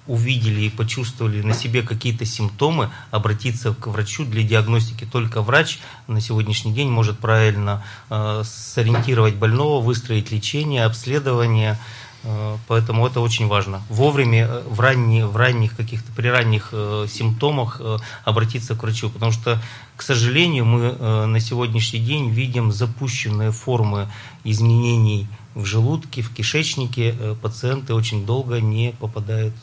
увидели 0.07 0.63
и 0.63 0.71
почувствовали 0.71 1.41
на 1.43 1.55
себе 1.55 1.83
какие-то 1.83 2.25
симптомы, 2.25 2.91
обратиться 3.11 3.75
к 3.75 3.87
врачу 3.87 4.25
для 4.25 4.43
диагностики. 4.43 5.07
Только 5.11 5.41
врач 5.43 5.79
на 6.07 6.21
сегодняшний 6.21 6.73
день 6.73 6.91
может 6.91 7.19
правильно 7.19 7.83
э, 8.11 8.43
сориентировать 8.45 9.37
больного, 9.37 9.83
выстроить 9.83 10.31
лечение, 10.31 10.85
обследование. 10.85 11.79
Э, 12.23 12.59
поэтому 12.69 13.07
это 13.07 13.21
очень 13.21 13.47
важно. 13.47 13.83
Вовремя, 13.89 14.47
э, 14.47 14.63
в, 14.69 14.79
ранние, 14.81 15.27
в 15.27 15.37
ранних 15.37 15.75
каких-то, 15.75 16.13
при 16.13 16.29
ранних 16.29 16.69
э, 16.73 17.07
симптомах 17.09 17.81
э, 17.81 17.97
обратиться 18.25 18.75
к 18.75 18.83
врачу. 18.83 19.09
Потому 19.09 19.33
что, 19.33 19.63
к 19.97 20.03
сожалению, 20.03 20.67
мы 20.67 20.81
э, 20.99 21.25
на 21.25 21.41
сегодняшний 21.41 22.01
день 22.01 22.29
видим 22.29 22.73
запущенные 22.73 23.53
формы 23.53 24.11
изменений 24.45 25.29
в 25.55 25.65
желудке, 25.65 26.21
в 26.21 26.31
кишечнике. 26.35 27.15
Э, 27.19 27.35
пациенты 27.41 27.95
очень 27.95 28.27
долго 28.27 28.61
не 28.61 28.95
попадают 29.01 29.55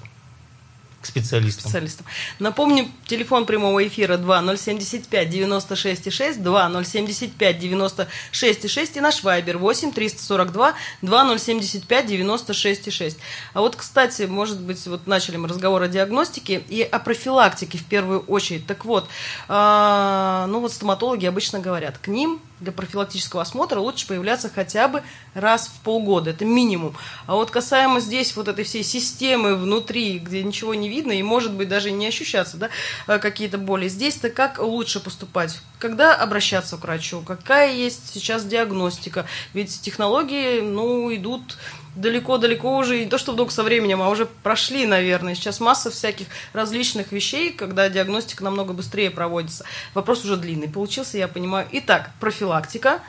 к 1.02 1.06
специалистам. 1.06 1.64
специалистам. 1.64 2.06
Напомню, 2.40 2.88
телефон 3.08 3.46
прямого 3.46 3.86
эфира 3.86 4.18
2075 4.18 5.30
96 5.30 6.12
6, 6.12 6.44
2075 6.44 7.60
96 7.60 8.70
6 8.70 8.98
и 8.98 9.02
наш 9.02 9.24
вайбер 9.24 9.58
8 9.58 9.92
342 9.92 10.74
2075 11.02 12.06
96 12.06 12.94
6. 12.94 13.18
А 13.54 13.62
вот, 13.62 13.76
кстати, 13.76 14.24
может 14.24 14.60
быть, 14.60 14.86
вот 14.86 15.08
начали 15.08 15.38
мы 15.38 15.48
разговор 15.48 15.82
о 15.82 15.88
диагностике 15.88 16.64
и 16.70 16.84
о 16.84 17.00
профилактике 17.00 17.78
в 17.80 17.86
первую 17.86 18.20
очередь. 18.22 18.68
Так 18.68 18.86
вот, 18.86 19.10
э, 19.50 20.46
ну 20.48 20.60
вот 20.60 20.72
стоматологи 20.72 21.26
обычно 21.26 21.60
говорят, 21.60 21.98
к 21.98 22.08
ним 22.08 22.40
для 22.62 22.72
профилактического 22.72 23.42
осмотра 23.42 23.80
лучше 23.80 24.08
появляться 24.08 24.50
хотя 24.54 24.88
бы 24.88 25.04
раз 25.34 25.68
в 25.68 25.80
полгода. 25.82 26.30
Это 26.30 26.46
минимум. 26.46 26.96
А 27.26 27.36
вот 27.36 27.52
касаемо 27.52 28.00
здесь 28.00 28.36
вот 28.36 28.48
этой 28.48 28.64
всей 28.64 28.84
системы 28.84 29.56
внутри, 29.56 30.20
где 30.20 30.44
ничего 30.44 30.74
не 30.74 30.88
видно 30.88 31.12
и, 31.12 31.24
может 31.24 31.52
быть, 31.54 31.68
даже 31.68 31.92
не 31.92 32.08
ощущаться 32.08 32.58
да, 32.58 32.70
э, 33.08 33.20
какие-то 33.20 33.58
боли, 33.58 33.88
здесь-то 33.88 34.30
как 34.30 34.60
лучше 34.60 35.00
поступать? 35.00 35.60
Когда 35.80 36.16
обращаться 36.16 36.78
к 36.78 36.84
врачу? 36.84 37.22
Какая 37.22 37.74
есть 37.74 38.14
сейчас 38.14 38.46
диагностика? 38.46 39.26
Ведь 39.54 39.82
технологии, 39.82 40.62
ну, 40.62 41.14
идут 41.14 41.58
далеко-далеко 41.96 42.78
уже, 42.78 43.00
не 43.00 43.10
то 43.10 43.18
что 43.18 43.34
вдруг 43.34 43.52
со 43.52 43.64
временем, 43.64 44.02
а 44.02 44.10
уже 44.10 44.26
прошли, 44.26 44.86
наверное. 44.86 45.36
Сейчас 45.36 45.60
масса 45.60 45.92
всяких 45.92 46.28
различных 46.54 47.12
вещей, 47.12 47.52
когда 47.52 47.90
диагностика 47.90 48.44
намного 48.44 48.74
быстрее 48.74 49.12
проводится. 49.12 49.66
Вопрос 49.94 50.24
уже 50.24 50.38
длинный 50.38 50.70
получился, 50.70 51.18
я 51.18 51.28
понимаю. 51.28 51.68
Итак, 51.72 52.12
профилактика 52.20 53.00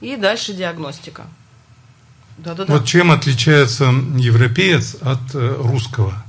и 0.00 0.16
дальше 0.16 0.52
диагностика. 0.52 1.26
Да-да-да. 2.38 2.72
Вот 2.72 2.84
чем 2.84 3.10
отличается 3.10 3.84
европеец 4.16 4.96
от 5.00 5.34
э, 5.34 5.56
русского? 5.58 6.22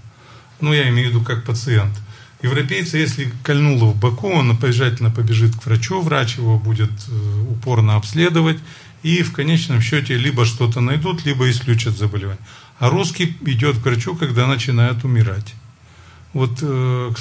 Ну, 0.61 0.73
я 0.73 0.87
имею 0.89 1.09
в 1.09 1.11
виду 1.11 1.23
как 1.23 1.43
пациент. 1.43 1.93
Европейца, 2.41 2.97
если 2.97 3.31
кольнуло 3.43 3.85
в 3.85 3.95
боку, 3.95 4.29
он 4.29 4.51
обязательно 4.51 5.09
побежит 5.09 5.55
к 5.55 5.65
врачу, 5.65 6.01
врач 6.01 6.37
его 6.37 6.59
будет 6.59 6.91
э, 6.91 7.41
упорно 7.49 7.95
обследовать, 7.95 8.59
и 9.07 9.23
в 9.23 9.31
конечном 9.31 9.81
счете 9.81 10.17
либо 10.17 10.45
что-то 10.45 10.81
найдут, 10.81 11.25
либо 11.25 11.49
исключат 11.49 11.95
заболевание. 11.95 12.41
А 12.79 12.89
русский 12.89 13.37
идет 13.45 13.77
к 13.77 13.85
врачу, 13.85 14.15
когда 14.15 14.47
начинает 14.47 15.03
умирать. 15.05 15.55
Вот 16.33 16.59
э, 16.61 17.13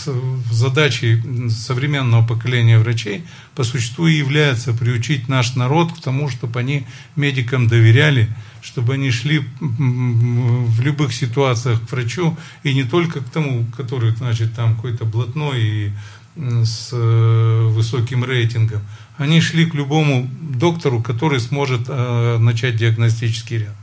задачей 0.51 1.23
современного 1.49 2.27
поколения 2.27 2.79
врачей 2.79 3.25
по 3.55 3.63
существу 3.63 4.09
и 4.09 4.19
является 4.19 4.73
приучить 4.73 5.29
наш 5.29 5.55
народ 5.55 5.93
к 5.93 6.01
тому, 6.01 6.29
чтобы 6.29 6.59
они 6.59 6.87
медикам 7.15 7.69
доверяли, 7.69 8.29
чтобы 8.63 8.95
они 8.95 9.13
шли 9.13 9.45
в 9.61 10.81
любых 10.81 11.15
ситуациях 11.15 11.81
к 11.87 11.93
врачу, 11.93 12.37
и 12.65 12.75
не 12.75 12.83
только 12.83 13.21
к 13.21 13.31
тому, 13.31 13.65
который, 13.77 14.11
значит, 14.11 14.55
там 14.55 14.75
какой-то 14.75 15.05
блатной 15.05 15.63
и 15.63 15.93
с 16.37 16.91
э, 16.93 17.69
высоким 17.71 18.25
рейтингом, 18.25 18.83
они 19.19 19.41
шли 19.41 19.67
к 19.67 19.75
любому 19.75 20.29
доктору, 20.41 21.03
который 21.03 21.41
сможет 21.41 21.83
э, 21.89 22.39
начать 22.39 22.77
диагностический 22.77 23.59
ряд. 23.59 23.75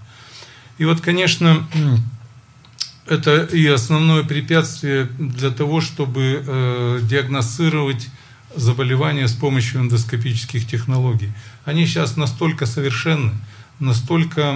И 0.78 0.86
вот, 0.86 1.02
конечно, 1.02 1.68
это 3.08 3.44
и 3.44 3.66
основное 3.68 4.24
препятствие 4.24 5.06
для 5.18 5.52
того, 5.52 5.82
чтобы 5.82 6.44
э, 6.46 7.00
диагностировать 7.04 8.10
заболевания 8.56 9.28
с 9.28 9.34
помощью 9.34 9.82
эндоскопических 9.82 10.68
технологий. 10.68 11.32
Они 11.66 11.86
сейчас 11.86 12.18
настолько 12.18 12.66
совершенны, 12.66 13.32
настолько 13.80 14.56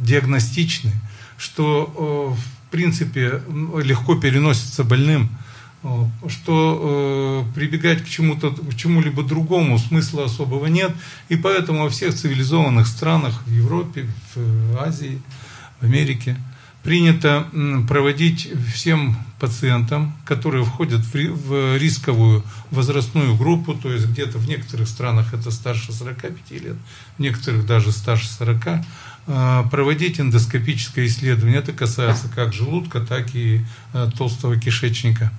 диагностичны, 0.00 0.92
что 1.36 2.36
э, 2.36 2.40
в 2.40 2.70
принципе 2.70 3.42
легко 3.82 4.14
переносится 4.14 4.84
больным, 4.84 5.28
что 6.28 7.46
э, 7.50 7.54
прибегать 7.54 8.02
к 8.04 8.08
чему-то, 8.08 8.50
к 8.50 8.74
чему-либо 8.76 9.22
другому 9.22 9.78
смысла 9.78 10.24
особого 10.24 10.66
нет, 10.66 10.92
и 11.28 11.36
поэтому 11.36 11.84
во 11.84 11.88
всех 11.88 12.14
цивилизованных 12.14 12.86
странах, 12.86 13.42
в 13.46 13.52
Европе, 13.52 14.06
в 14.34 14.78
Азии, 14.78 15.20
в 15.80 15.84
Америке– 15.84 16.36
принято 16.82 17.46
проводить 17.88 18.50
всем 18.72 19.16
пациентам, 19.38 20.14
которые 20.24 20.64
входят 20.64 21.02
в 21.02 21.76
рисковую 21.76 22.44
возрастную 22.70 23.36
группу, 23.36 23.74
то 23.74 23.92
есть 23.92 24.06
где-то 24.06 24.38
в 24.38 24.48
некоторых 24.48 24.88
странах 24.88 25.34
это 25.34 25.50
старше 25.50 25.92
45 25.92 26.50
лет, 26.62 26.76
в 27.16 27.20
некоторых 27.20 27.66
даже 27.66 27.92
старше 27.92 28.28
40, 28.28 28.84
а, 29.26 29.62
проводить 29.64 30.20
эндоскопическое 30.20 31.06
исследование. 31.06 31.58
Это 31.58 31.72
касается 31.72 32.28
как 32.28 32.52
желудка, 32.52 33.00
так 33.00 33.34
и 33.34 33.60
толстого 34.16 34.58
кишечника. 34.58 35.32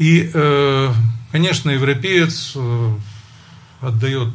И, 0.00 0.30
э, 0.32 0.92
конечно, 1.30 1.68
европеец 1.68 2.54
э, 2.56 2.92
отдает 3.82 4.28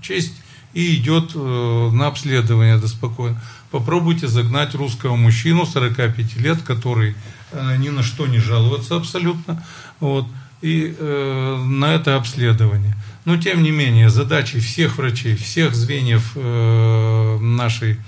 честь 0.00 0.32
и 0.72 0.96
идет 0.96 1.32
э, 1.34 1.90
на 1.92 2.06
обследование 2.06 2.78
спокойно. 2.88 3.38
Попробуйте 3.70 4.28
загнать 4.28 4.74
русского 4.74 5.16
мужчину 5.16 5.66
45 5.66 6.36
лет, 6.36 6.62
который 6.62 7.14
ни 7.78 7.90
на 7.90 8.02
что 8.02 8.26
не 8.26 8.38
жалуется 8.38 8.96
абсолютно, 8.96 9.62
вот, 10.00 10.26
и 10.62 10.96
э, 10.98 11.64
на 11.66 11.92
это 11.92 12.16
обследование. 12.16 12.96
Но 13.26 13.36
тем 13.36 13.62
не 13.62 13.70
менее, 13.70 14.08
задачей 14.08 14.60
всех 14.60 14.96
врачей, 14.96 15.36
всех 15.36 15.74
звеньев 15.74 16.32
э, 16.34 17.38
нашей, 17.40 17.98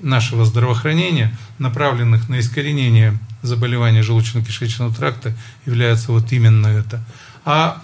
нашего 0.00 0.44
здравоохранения, 0.44 1.36
направленных 1.58 2.28
на 2.28 2.38
искоренение 2.38 3.18
заболеваний 3.44 4.00
желудочно-кишечного 4.00 4.94
тракта, 4.94 5.34
является 5.66 6.12
вот 6.12 6.32
именно 6.32 6.66
это. 6.66 7.04
А 7.44 7.82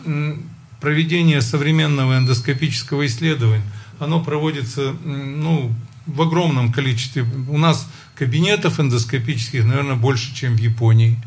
проведение 0.80 1.40
современного 1.42 2.18
эндоскопического 2.18 3.06
исследования– 3.06 3.62
оно 4.00 4.20
проводится 4.20 4.94
ну, 5.04 5.72
в 6.06 6.22
огромном 6.22 6.72
количестве. 6.72 7.24
У 7.48 7.58
нас 7.58 7.88
кабинетов 8.16 8.80
эндоскопических, 8.80 9.64
наверное, 9.64 9.94
больше, 9.94 10.34
чем 10.34 10.56
в 10.56 10.58
Японии. 10.58 11.22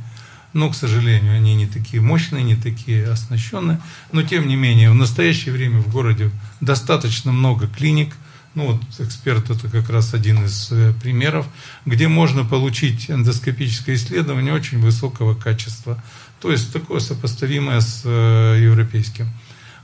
Но, 0.54 0.70
к 0.70 0.76
сожалению, 0.76 1.36
они 1.36 1.56
не 1.56 1.68
такие 1.68 2.02
мощные, 2.02 2.44
не 2.44 2.56
такие 2.56 3.08
оснащенные. 3.08 3.80
Но, 4.12 4.22
тем 4.24 4.48
не 4.48 4.56
менее, 4.56 4.92
в 4.92 4.96
настоящее 4.96 5.54
время 5.54 5.80
в 5.80 5.90
городе 5.90 6.30
достаточно 6.62 7.32
много 7.32 7.68
клиник. 7.68 8.16
Ну, 8.56 8.74
вот 8.74 8.82
эксперт 9.00 9.50
это 9.50 9.68
как 9.68 9.90
раз 9.90 10.14
один 10.14 10.46
из 10.46 10.72
э, 10.72 10.94
примеров, 11.02 11.48
где 11.86 12.08
можно 12.08 12.46
получить 12.46 13.10
эндоскопическое 13.10 13.96
исследование 13.96 14.54
очень 14.54 14.80
высокого 14.80 15.34
качества. 15.34 16.02
То 16.40 16.52
есть 16.52 16.72
такое 16.72 17.00
сопоставимое 17.00 17.80
с 17.82 18.04
э, 18.06 18.60
европейским. 18.62 19.28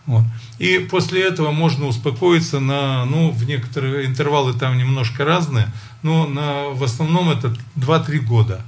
Вот. 0.06 0.24
И 0.60 0.80
после 0.80 1.24
этого 1.24 1.52
можно 1.52 1.88
успокоиться 1.88 2.60
на, 2.60 3.06
ну, 3.06 3.32
в 3.32 3.44
некоторые 3.46 4.06
интервалы 4.06 4.54
там 4.54 4.78
немножко 4.78 5.26
разные, 5.26 5.68
но 6.04 6.28
на, 6.28 6.70
в 6.70 6.84
основном 6.84 7.30
это 7.30 7.56
2-3 7.76 8.20
года. 8.20 8.62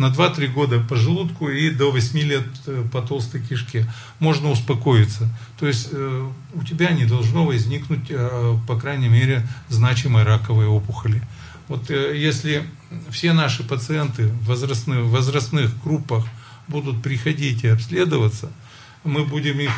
На 0.00 0.06
2-3 0.06 0.46
года 0.46 0.80
по 0.80 0.96
желудку 0.96 1.50
и 1.50 1.68
до 1.68 1.92
8 1.92 2.18
лет 2.20 2.46
э, 2.66 2.82
по 2.90 3.02
толстой 3.02 3.42
кишке 3.42 3.84
можно 4.18 4.50
успокоиться. 4.50 5.28
То 5.58 5.66
есть 5.66 5.90
э, 5.92 6.30
у 6.54 6.64
тебя 6.64 6.92
не 6.92 7.04
должно 7.04 7.44
возникнуть, 7.44 8.06
э, 8.08 8.56
по 8.66 8.80
крайней 8.80 9.10
мере, 9.10 9.46
значимой 9.68 10.22
раковой 10.22 10.64
опухоли. 10.64 11.20
Вот 11.68 11.90
если 11.90 12.62
все 13.10 13.34
наши 13.34 13.62
пациенты 13.62 14.28
в 14.28 14.46
возрастных, 14.46 15.00
в 15.00 15.10
возрастных 15.10 15.70
группах 15.82 16.24
будут 16.66 17.02
приходить 17.02 17.64
и 17.64 17.68
обследоваться– 17.68 18.50
мы 19.02 19.24
будем 19.24 19.58
их 19.58 19.72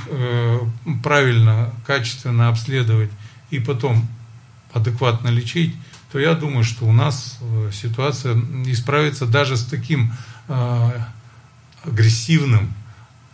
правильно, 1.00 1.72
качественно 1.86 2.48
обследовать 2.48 3.10
и 3.50 3.60
потом 3.60 4.08
адекватно 4.72 5.28
лечить, 5.28 5.76
то 6.12 6.18
я 6.18 6.34
думаю, 6.34 6.62
что 6.62 6.84
у 6.84 6.92
нас 6.92 7.38
э, 7.40 7.70
ситуация 7.72 8.34
исправится 8.66 9.26
даже 9.26 9.56
с 9.56 9.64
таким 9.64 10.12
э, 10.48 10.90
агрессивным, 11.84 12.72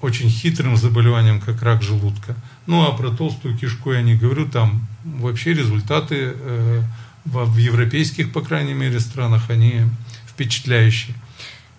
очень 0.01 0.31
хитрым 0.31 0.77
заболеванием, 0.77 1.41
как 1.41 1.61
рак 1.63 1.83
желудка. 1.83 2.37
Ну 2.67 2.87
а 2.87 2.93
про 2.93 3.11
толстую 3.11 3.59
кишку 3.59 3.93
я 3.93 4.03
не 4.03 4.15
говорю, 4.15 4.49
там 4.49 4.87
вообще 5.05 5.55
результаты 5.55 6.37
в 7.25 7.57
европейских, 7.57 8.33
по 8.33 8.41
крайней 8.41 8.75
мере, 8.75 9.01
странах, 9.01 9.51
они 9.51 9.83
впечатляющие. 10.27 11.17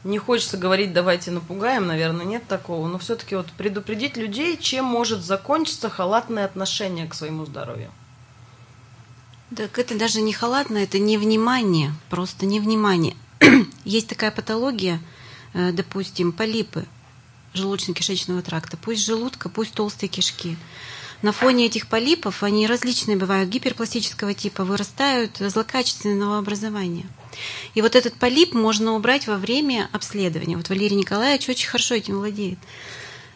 Не 0.03 0.17
хочется 0.17 0.57
говорить, 0.57 0.93
давайте 0.93 1.31
напугаем, 1.31 1.87
наверное, 1.87 2.25
нет 2.25 2.47
такого, 2.47 2.87
но 2.87 2.99
все-таки 2.99 3.35
вот 3.35 3.47
предупредить 3.53 4.15
людей, 4.15 4.57
чем 4.57 4.85
может 4.85 5.23
закончиться 5.23 5.89
халатное 5.89 6.45
отношение 6.45 7.07
к 7.07 7.13
своему 7.13 7.45
здоровью. 7.45 7.89
Так 9.55 9.79
это 9.79 9.97
даже 9.97 10.21
не 10.21 10.33
халатное, 10.33 10.83
это 10.83 10.99
невнимание, 10.99 11.93
просто 12.09 12.45
невнимание. 12.45 13.15
Есть 13.83 14.07
такая 14.07 14.31
патология, 14.31 14.99
э, 15.53 15.71
допустим, 15.71 16.31
полипы 16.31 16.85
желудочно-кишечного 17.53 18.41
тракта, 18.43 18.77
пусть 18.77 19.05
желудка, 19.05 19.49
пусть 19.49 19.73
толстые 19.73 20.09
кишки. 20.09 20.55
На 21.21 21.31
фоне 21.31 21.65
этих 21.65 21.87
полипов, 21.87 22.43
они 22.43 22.67
различные 22.67 23.17
бывают, 23.17 23.49
гиперпластического 23.49 24.33
типа, 24.33 24.63
вырастают 24.63 25.37
злокачественного 25.37 26.37
образования– 26.37 27.05
и 27.73 27.81
вот 27.81 27.95
этот 27.95 28.15
полип 28.15 28.53
можно 28.53 28.93
убрать 28.93 29.27
во 29.27 29.37
время 29.37 29.89
обследования. 29.91 30.57
Вот 30.57 30.69
Валерий 30.69 30.95
Николаевич 30.95 31.49
очень 31.49 31.69
хорошо 31.69 31.95
этим 31.95 32.17
владеет. 32.17 32.59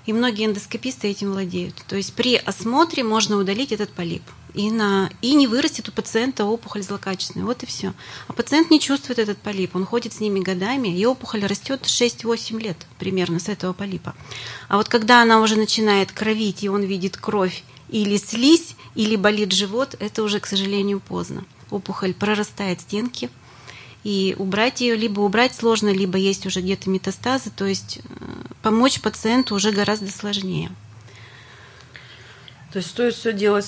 И 0.05 0.13
многие 0.13 0.45
эндоскописты 0.45 1.07
этим 1.07 1.31
владеют. 1.31 1.75
То 1.87 1.95
есть 1.95 2.13
при 2.13 2.35
осмотре 2.35 3.03
можно 3.03 3.37
удалить 3.37 3.71
этот 3.71 3.89
полип. 3.89 4.23
И, 4.53 4.69
на, 4.69 5.09
и 5.21 5.33
не 5.33 5.47
вырастет 5.47 5.89
у 5.89 5.91
пациента 5.91 6.45
опухоль 6.45 6.83
злокачественная. 6.83 7.45
Вот 7.45 7.63
и 7.63 7.65
все. 7.65 7.93
А 8.27 8.33
пациент 8.33 8.69
не 8.69 8.79
чувствует 8.79 9.17
этот 9.17 9.39
полип. 9.39 9.75
Он 9.75 9.85
ходит 9.85 10.13
с 10.13 10.19
ними 10.19 10.41
годами, 10.41 10.89
и 10.89 11.05
опухоль 11.05 11.45
растет 11.45 11.83
6-8 11.83 12.59
лет 12.61 12.77
примерно 12.99 13.39
с 13.39 13.49
этого 13.49 13.73
полипа. 13.73 14.13
А 14.67 14.77
вот 14.77 14.89
когда 14.89 15.21
она 15.21 15.41
уже 15.41 15.55
начинает 15.55 16.11
кровить, 16.11 16.63
и 16.63 16.69
он 16.69 16.83
видит 16.83 17.17
кровь 17.17 17.63
или 17.89 18.17
слизь, 18.17 18.75
или 18.93 19.15
болит 19.15 19.53
живот, 19.53 19.95
это 19.99 20.21
уже, 20.21 20.39
к 20.39 20.45
сожалению, 20.45 20.99
поздно. 20.99 21.45
Опухоль 21.71 22.13
прорастает 22.13 22.81
стенки, 22.81 23.31
и 24.03 24.35
убрать 24.37 24.81
ее 24.81 24.95
либо 24.95 25.21
убрать 25.21 25.55
сложно, 25.55 25.89
либо 25.89 26.17
есть 26.17 26.45
уже 26.45 26.61
где-то 26.61 26.89
метастазы, 26.89 27.51
то 27.55 27.65
есть 27.65 27.99
э, 28.03 28.25
помочь 28.61 29.01
пациенту 29.01 29.55
уже 29.55 29.71
гораздо 29.71 30.11
сложнее. 30.11 30.71
То 32.71 32.77
есть 32.77 32.89
стоит 32.89 33.13
все 33.13 33.33
делать 33.33 33.65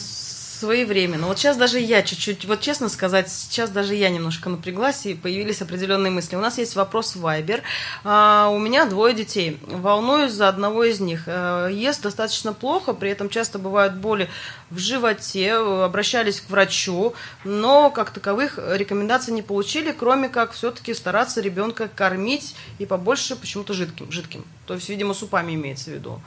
своевременно. 0.55 1.27
Вот 1.27 1.37
сейчас 1.37 1.57
даже 1.57 1.79
я 1.79 2.01
чуть-чуть, 2.01 2.45
вот 2.45 2.61
честно 2.61 2.89
сказать, 2.89 3.29
сейчас 3.29 3.69
даже 3.69 3.95
я 3.95 4.09
немножко 4.09 4.49
напряглась 4.49 5.05
и 5.05 5.13
появились 5.13 5.61
определенные 5.61 6.11
мысли. 6.11 6.35
У 6.35 6.39
нас 6.39 6.57
есть 6.57 6.75
вопрос 6.75 7.15
в 7.15 7.25
Viber. 7.25 7.61
А, 8.03 8.49
у 8.49 8.57
меня 8.59 8.85
двое 8.85 9.13
детей. 9.13 9.59
Волнуюсь 9.63 10.31
за 10.31 10.47
одного 10.47 10.83
из 10.83 10.99
них. 10.99 11.23
А, 11.27 11.67
ест 11.67 12.01
достаточно 12.01 12.53
плохо, 12.53 12.93
при 12.93 13.09
этом 13.09 13.29
часто 13.29 13.59
бывают 13.59 13.95
боли 13.95 14.29
в 14.69 14.79
животе. 14.79 15.53
Обращались 15.53 16.41
к 16.41 16.49
врачу, 16.49 17.13
но 17.43 17.89
как 17.89 18.11
таковых 18.11 18.57
рекомендаций 18.57 19.33
не 19.33 19.41
получили, 19.41 19.91
кроме 19.91 20.29
как 20.29 20.53
все-таки 20.53 20.93
стараться 20.93 21.41
ребенка 21.41 21.89
кормить 21.93 22.55
и 22.79 22.85
побольше 22.85 23.35
почему-то 23.35 23.73
жидким. 23.73 24.11
жидким. 24.11 24.45
То 24.65 24.73
есть, 24.73 24.89
видимо, 24.89 25.13
супами 25.13 25.53
имеется 25.53 25.91
в 25.91 25.93
виду. 25.93 26.21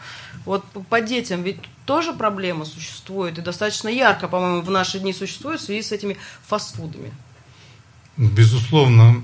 Вот 0.45 0.65
по 0.89 1.01
детям 1.01 1.43
ведь 1.43 1.59
тоже 1.85 2.13
проблема 2.13 2.65
существует, 2.65 3.39
и 3.39 3.43
достаточно 3.43 3.89
ярко, 3.89 4.29
по-моему, 4.29 4.63
в 4.63 4.71
наши 4.71 4.99
дни 4.99 5.13
существует 5.13 5.61
в 5.61 5.65
связи 5.65 5.83
с 5.83 5.93
этими 5.93 6.17
фастфудами. 6.47 7.13
Безусловно, 8.17 9.23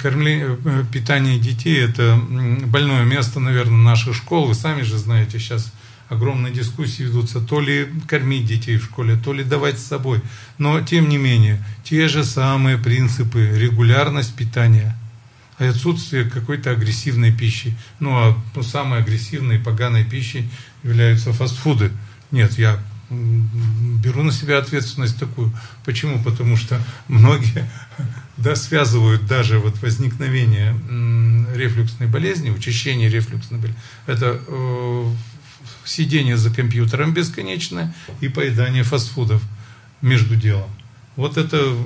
кормление, 0.00 0.58
э, 0.64 0.84
питание 0.92 1.38
детей– 1.38 1.78
это 1.88 2.20
больное 2.66 3.04
место, 3.04 3.38
наверное, 3.38 3.78
наших 3.78 4.16
школ. 4.16 4.46
Вы 4.46 4.54
сами 4.54 4.82
же 4.82 4.98
знаете, 4.98 5.38
сейчас 5.38 5.72
огромные 6.08 6.52
дискуссии 6.52 7.04
ведутся, 7.04 7.40
то 7.40 7.60
ли 7.60 7.88
кормить 8.08 8.46
детей 8.46 8.76
в 8.76 8.84
школе, 8.84 9.16
то 9.16 9.32
ли 9.32 9.44
давать 9.44 9.78
с 9.78 9.86
собой. 9.86 10.20
Но, 10.58 10.80
тем 10.80 11.08
не 11.08 11.16
менее, 11.16 11.64
те 11.84 12.08
же 12.08 12.24
самые 12.24 12.76
принципы, 12.76 13.52
регулярность 13.54 14.34
питания– 14.34 14.96
и 15.58 15.64
отсутствие 15.64 16.24
какой-то 16.24 16.70
агрессивной 16.70 17.32
пищи. 17.32 17.76
Ну, 18.00 18.16
а 18.16 18.36
ну, 18.54 18.62
самой 18.62 19.00
агрессивной, 19.00 19.58
поганой 19.58 20.04
пищей 20.04 20.48
являются 20.82 21.32
фастфуды. 21.32 21.92
Нет, 22.30 22.58
я 22.58 22.82
беру 23.10 24.22
на 24.22 24.32
себя 24.32 24.58
ответственность 24.58 25.18
такую. 25.18 25.52
Почему? 25.84 26.22
Потому 26.22 26.56
что 26.56 26.80
многие 27.08 27.68
да, 28.36 28.56
связывают 28.56 29.26
даже 29.26 29.58
вот 29.58 29.80
возникновение 29.82 30.74
рефлюксной 31.54 32.08
болезни, 32.08 32.50
учащение 32.50 33.08
рефлюксной 33.08 33.60
болезни. 33.60 33.80
Это 34.06 34.40
э, 34.46 35.12
сидение 35.84 36.36
за 36.36 36.50
компьютером 36.50 37.12
бесконечное 37.12 37.94
и 38.20 38.28
поедание 38.28 38.82
фастфудов 38.82 39.42
между 40.00 40.36
делом. 40.36 40.70
Вот 41.16 41.36
это 41.36 41.76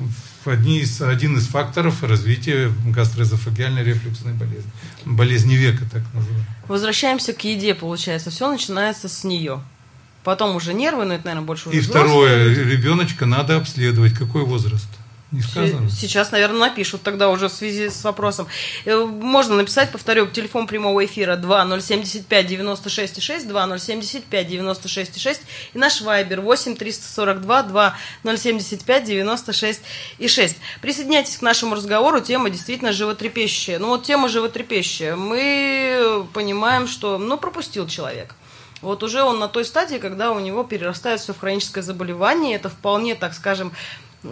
одни 0.49 0.81
из, 0.81 1.01
один 1.01 1.37
из 1.37 1.47
факторов 1.47 2.03
развития 2.03 2.73
гастроэзофагиальной 2.87 3.85
рефлюксной 3.85 4.35
болезни. 4.35 4.71
Болезни 5.05 5.55
века, 5.55 5.85
так 5.91 6.03
называемая. 6.13 6.47
Возвращаемся 6.69 7.33
к 7.33 7.45
еде, 7.45 7.75
получается. 7.75 8.31
Все 8.31 8.51
начинается 8.51 9.09
с 9.09 9.25
нее. 9.25 9.61
Потом 10.25 10.57
уже 10.57 10.75
нервы, 10.75 11.05
но 11.05 11.15
это, 11.15 11.27
наверное, 11.27 11.47
больше 11.47 11.69
уже 11.69 11.79
И 11.79 11.81
второе, 11.81 12.53
ребеночка 12.53 13.27
надо 13.27 13.57
обследовать. 13.57 14.13
Какой 14.15 14.45
возраст? 14.45 14.89
Не 15.33 15.43
сказано. 15.43 15.91
Сейчас, 15.91 16.31
наверное, 16.31 16.69
напишут 16.69 17.03
тогда 17.03 17.31
уже 17.31 17.49
в 17.49 17.53
связи 17.53 17.89
с 17.89 18.05
вопросом. 18.05 18.47
Э, 18.85 19.05
можно 19.05 19.57
написать, 19.57 19.91
повторю, 19.91 20.29
телефон 20.29 20.69
прямого 20.69 21.05
эфира 21.05 21.35
2075 21.35 22.47
96 22.47 23.21
6, 23.21 23.49
2075 23.49 24.47
96 24.47 25.21
6 25.21 25.41
и 25.75 25.79
наш 25.79 26.01
вайбер 26.01 26.41
8 26.43 26.77
342 26.77 27.97
2075 28.23 29.05
96 29.05 29.81
и 30.19 30.29
6. 30.29 30.57
Присоединяйтесь 30.81 31.37
к 31.39 31.43
нашему 31.43 31.75
разговору, 31.75 32.21
тема 32.21 32.49
действительно 32.49 32.93
животрепещущая. 32.93 33.81
Ну 33.81 33.89
вот 33.89 34.05
тема 34.05 34.29
животрепещущая. 34.29 35.17
Мы 35.17 36.25
понимаем, 36.35 36.87
что, 36.87 37.19
ну, 37.19 37.37
пропустил 37.37 37.89
человек. 37.89 38.37
Вот 38.83 39.03
уже 39.03 39.23
он 39.23 39.39
на 39.39 39.49
той 39.49 39.65
стадии, 39.65 39.97
когда 39.97 40.31
у 40.31 40.39
него 40.39 40.63
перерастает 40.63 41.19
все 41.21 41.33
в 41.33 41.41
хроническое 41.41 41.83
заболевание, 41.83 42.57
это 42.57 42.69
вполне, 42.69 43.15
так 43.15 43.35
скажем, 43.35 43.73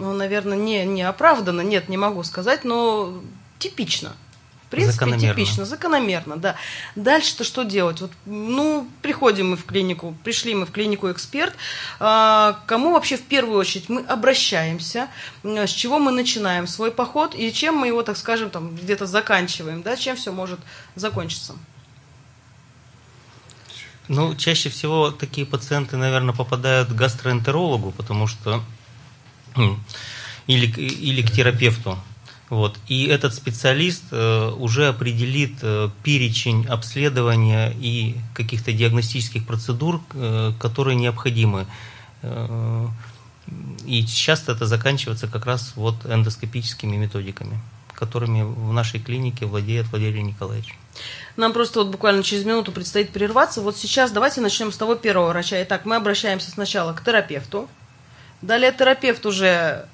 ну, 0.01 0.13
наверное, 0.13 0.57
не, 0.57 0.85
не 0.85 1.03
оправданно, 1.03 1.61
нет, 1.61 1.89
не 1.89 1.97
могу 1.97 2.23
сказать, 2.23 2.63
но 2.63 3.21
типично. 3.59 4.15
В 4.65 4.69
принципе, 4.69 4.93
закономерно. 4.93 5.33
типично, 5.33 5.65
закономерно, 5.65 6.37
да. 6.37 6.55
Дальше-то 6.95 7.43
что 7.43 7.63
делать? 7.63 8.01
Вот, 8.01 8.11
ну, 8.25 8.87
приходим 9.03 9.51
мы 9.51 9.57
в 9.57 9.65
клинику, 9.65 10.17
пришли 10.23 10.55
мы 10.55 10.65
в 10.65 10.71
клинику 10.71 11.11
эксперт. 11.11 11.53
А, 11.99 12.59
кому 12.65 12.93
вообще 12.93 13.17
в 13.17 13.21
первую 13.21 13.59
очередь 13.59 13.89
мы 13.89 14.01
обращаемся, 14.01 15.07
с 15.43 15.69
чего 15.69 15.99
мы 15.99 16.11
начинаем 16.11 16.65
свой 16.65 16.91
поход 16.91 17.35
и 17.35 17.53
чем 17.53 17.75
мы 17.75 17.87
его, 17.87 18.01
так 18.01 18.17
скажем, 18.17 18.49
там 18.49 18.75
где-то 18.75 19.05
заканчиваем, 19.05 19.83
да, 19.83 19.95
чем 19.95 20.15
все 20.15 20.31
может 20.31 20.59
закончиться? 20.95 21.53
Ну, 24.07 24.35
чаще 24.35 24.69
всего 24.69 25.11
такие 25.11 25.45
пациенты, 25.45 25.95
наверное, 25.97 26.33
попадают 26.33 26.89
к 26.89 26.93
гастроэнтерологу, 26.93 27.91
потому 27.91 28.27
что 28.27 28.63
или, 30.47 30.67
или 30.67 31.21
к 31.21 31.31
терапевту. 31.31 31.97
Вот. 32.49 32.77
И 32.87 33.05
этот 33.05 33.33
специалист 33.33 34.03
э, 34.11 34.51
уже 34.57 34.87
определит 34.87 35.57
э, 35.63 35.89
перечень 36.03 36.67
обследования 36.67 37.73
и 37.79 38.15
каких-то 38.35 38.71
диагностических 38.71 39.45
процедур, 39.47 40.01
э, 40.13 40.51
которые 40.59 40.95
необходимы. 40.95 41.65
И 43.85 44.03
часто 44.07 44.53
это 44.53 44.65
заканчивается 44.65 45.27
как 45.27 45.45
раз 45.45 45.73
вот 45.75 46.05
эндоскопическими 46.07 46.97
методиками, 46.97 47.61
которыми 47.93 48.41
в 48.41 48.73
нашей 48.73 48.99
клинике 48.99 49.45
владеет 49.45 49.91
Валерий 49.91 50.23
Николаевич. 50.23 50.73
Нам 51.37 51.53
просто 51.53 51.81
вот 51.81 51.89
буквально 51.89 52.23
через 52.23 52.43
минуту 52.43 52.71
предстоит 52.71 53.11
прерваться. 53.11 53.61
Вот 53.61 53.77
сейчас 53.77 54.11
давайте 54.11 54.41
начнем 54.41 54.71
с 54.71 54.77
того 54.77 54.95
первого 54.95 55.29
врача. 55.29 55.61
Итак, 55.61 55.85
мы 55.85 55.95
обращаемся 55.95 56.49
сначала 56.49 56.93
к 56.93 57.03
терапевту, 57.03 57.69
Далее 58.45 58.71
терапевт 58.71 59.25
уже 59.25 59.85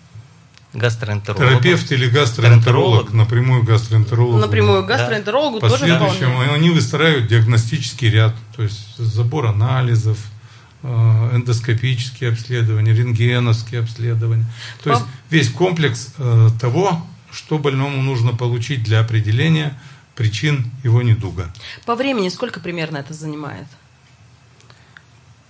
гастроэнтеролог. 0.74 1.50
Терапевт 1.50 1.92
или 1.92 2.10
гастроэнтеролог, 2.10 3.14
напрямую 3.14 3.64
гастроэнтерологу. 3.64 4.40
Напрямую 4.40 4.86
гастроэнтерологу 4.86 5.60
да. 5.60 5.70
тоже 5.70 5.88
Последующем 5.88 6.38
они 6.54 6.70
выстраивают 6.70 7.28
диагностический 7.28 8.10
ряд, 8.10 8.36
то 8.56 8.64
есть 8.64 8.98
забор 8.98 9.48
анализов, 9.48 10.18
э, 10.84 11.30
эндоскопические 11.34 12.32
обследования, 12.32 12.94
рентгеновские 12.94 13.82
обследования. 13.82 14.46
То 14.84 14.90
По... 14.90 14.94
есть 14.96 15.06
весь 15.30 15.50
комплекс 15.50 16.14
э, 16.18 16.50
того, 16.60 17.06
что 17.32 17.58
больному 17.58 18.02
нужно 18.02 18.34
получить 18.34 18.84
для 18.84 19.00
определения 19.00 19.80
причин 20.16 20.72
его 20.84 21.02
недуга. 21.02 21.54
По 21.86 21.96
времени 21.96 22.28
сколько 22.28 22.60
примерно 22.60 22.98
это 22.98 23.14
занимает? 23.14 23.68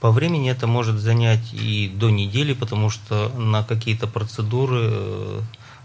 По 0.01 0.09
времени 0.09 0.49
это 0.49 0.65
может 0.65 0.97
занять 0.97 1.53
и 1.53 1.87
до 1.87 2.09
недели, 2.09 2.53
потому 2.53 2.89
что 2.89 3.29
на 3.37 3.63
какие-то 3.63 4.07
процедуры, 4.07 4.89
э, 4.91 5.39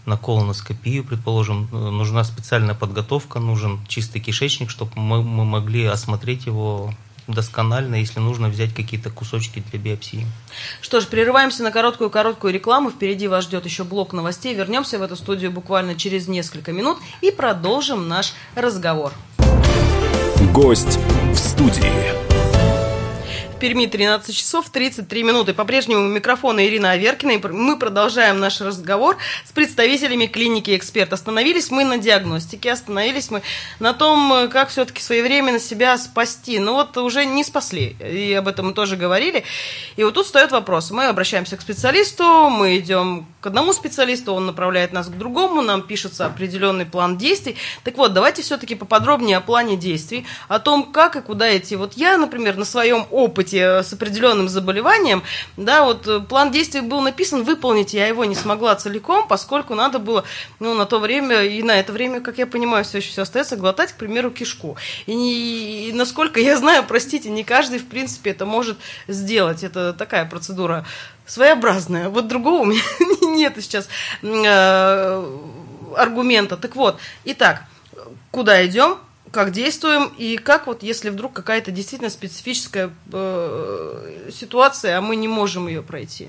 на 0.06 0.16
колоноскопию, 0.16 1.04
предположим, 1.04 1.68
э, 1.70 1.76
нужна 1.76 2.24
специальная 2.24 2.74
подготовка, 2.74 3.40
нужен 3.40 3.78
чистый 3.88 4.20
кишечник, 4.20 4.70
чтобы 4.70 4.92
мы, 4.94 5.22
мы 5.22 5.44
могли 5.44 5.84
осмотреть 5.84 6.46
его 6.46 6.94
досконально, 7.26 7.96
если 7.96 8.18
нужно 8.20 8.48
взять 8.48 8.72
какие-то 8.72 9.10
кусочки 9.10 9.62
для 9.70 9.78
биопсии. 9.78 10.26
Что 10.80 11.00
ж, 11.00 11.06
прерываемся 11.08 11.62
на 11.62 11.70
короткую-короткую 11.70 12.54
рекламу. 12.54 12.90
Впереди 12.90 13.28
вас 13.28 13.44
ждет 13.44 13.66
еще 13.66 13.84
блок 13.84 14.14
новостей. 14.14 14.54
Вернемся 14.54 14.98
в 14.98 15.02
эту 15.02 15.16
студию 15.16 15.50
буквально 15.50 15.94
через 15.94 16.26
несколько 16.26 16.72
минут 16.72 16.96
и 17.20 17.30
продолжим 17.30 18.08
наш 18.08 18.32
разговор. 18.54 19.12
Гость 20.54 20.98
в 21.32 21.36
студии. 21.36 22.25
В 23.56 23.58
Перми 23.58 23.86
13 23.86 24.36
часов 24.36 24.68
33 24.68 25.22
минуты. 25.22 25.54
По-прежнему 25.54 26.04
у 26.04 26.08
микрофона 26.08 26.66
Ирина 26.66 26.90
Аверкина. 26.90 27.30
И 27.30 27.38
мы 27.38 27.78
продолжаем 27.78 28.38
наш 28.38 28.60
разговор 28.60 29.16
с 29.46 29.52
представителями 29.52 30.26
клиники 30.26 30.76
«Эксперт». 30.76 31.10
Остановились 31.14 31.70
мы 31.70 31.84
на 31.84 31.96
диагностике, 31.96 32.70
остановились 32.70 33.30
мы 33.30 33.40
на 33.80 33.94
том, 33.94 34.50
как 34.50 34.68
все-таки 34.68 35.00
своевременно 35.00 35.58
себя 35.58 35.96
спасти. 35.96 36.58
Но 36.58 36.74
вот 36.74 36.98
уже 36.98 37.24
не 37.24 37.42
спасли, 37.44 37.96
и 37.98 38.34
об 38.34 38.46
этом 38.46 38.66
мы 38.66 38.72
тоже 38.74 38.96
говорили. 38.96 39.42
И 39.96 40.04
вот 40.04 40.12
тут 40.12 40.26
встает 40.26 40.52
вопрос. 40.52 40.90
Мы 40.90 41.06
обращаемся 41.06 41.56
к 41.56 41.62
специалисту, 41.62 42.50
мы 42.50 42.76
идем 42.76 43.26
к 43.40 43.46
одному 43.46 43.72
специалисту, 43.72 44.34
он 44.34 44.44
направляет 44.44 44.92
нас 44.92 45.06
к 45.06 45.12
другому, 45.16 45.62
нам 45.62 45.80
пишется 45.80 46.26
определенный 46.26 46.84
план 46.84 47.16
действий. 47.16 47.56
Так 47.84 47.96
вот, 47.96 48.12
давайте 48.12 48.42
все-таки 48.42 48.74
поподробнее 48.74 49.38
о 49.38 49.40
плане 49.40 49.76
действий, 49.76 50.26
о 50.48 50.58
том, 50.58 50.92
как 50.92 51.16
и 51.16 51.22
куда 51.22 51.56
идти. 51.56 51.76
Вот 51.76 51.94
я, 51.94 52.18
например, 52.18 52.58
на 52.58 52.66
своем 52.66 53.06
опыте 53.10 53.45
опыте 53.46 53.58
э, 53.58 53.82
с 53.82 53.92
определенным 53.92 54.48
заболеванием, 54.48 55.22
да, 55.56 55.84
вот 55.84 56.06
э, 56.06 56.20
план 56.20 56.50
действий 56.50 56.80
был 56.80 57.00
написан, 57.00 57.44
выполнить 57.44 57.94
я 57.94 58.06
его 58.06 58.24
не 58.24 58.34
смогла 58.34 58.74
целиком, 58.74 59.26
поскольку 59.28 59.74
надо 59.74 59.98
было, 59.98 60.24
ну, 60.60 60.74
на 60.74 60.86
то 60.86 60.98
время, 60.98 61.42
и 61.42 61.62
на 61.62 61.78
это 61.78 61.92
время, 61.92 62.20
как 62.20 62.38
я 62.38 62.46
понимаю, 62.46 62.84
все 62.84 62.98
еще 62.98 63.10
все 63.10 63.22
остается, 63.22 63.56
глотать, 63.56 63.92
к 63.92 63.96
примеру, 63.96 64.30
кишку. 64.30 64.76
И, 65.06 65.14
не, 65.14 65.88
и 65.88 65.92
насколько 65.92 66.40
я 66.40 66.56
знаю, 66.56 66.84
простите, 66.86 67.30
не 67.30 67.44
каждый, 67.44 67.78
в 67.78 67.86
принципе, 67.86 68.30
это 68.30 68.46
может 68.46 68.78
сделать. 69.08 69.62
Это 69.62 69.92
такая 69.92 70.24
процедура 70.26 70.84
своеобразная. 71.26 72.08
Вот 72.08 72.28
другого 72.28 72.62
у 72.62 72.64
меня 72.64 72.82
нет 73.22 73.54
сейчас 73.60 73.88
э, 74.22 75.38
аргумента. 75.96 76.56
Так 76.56 76.76
вот, 76.76 76.98
итак, 77.24 77.64
куда 78.30 78.64
идем? 78.66 78.98
Как 79.36 79.52
действуем 79.52 80.10
и 80.16 80.38
как 80.38 80.66
вот, 80.66 80.82
если 80.82 81.10
вдруг 81.10 81.34
какая-то 81.34 81.70
действительно 81.70 82.08
специфическая 82.08 82.90
э, 83.12 84.30
ситуация, 84.32 84.96
а 84.96 85.02
мы 85.02 85.14
не 85.14 85.28
можем 85.28 85.68
ее 85.68 85.82
пройти. 85.82 86.28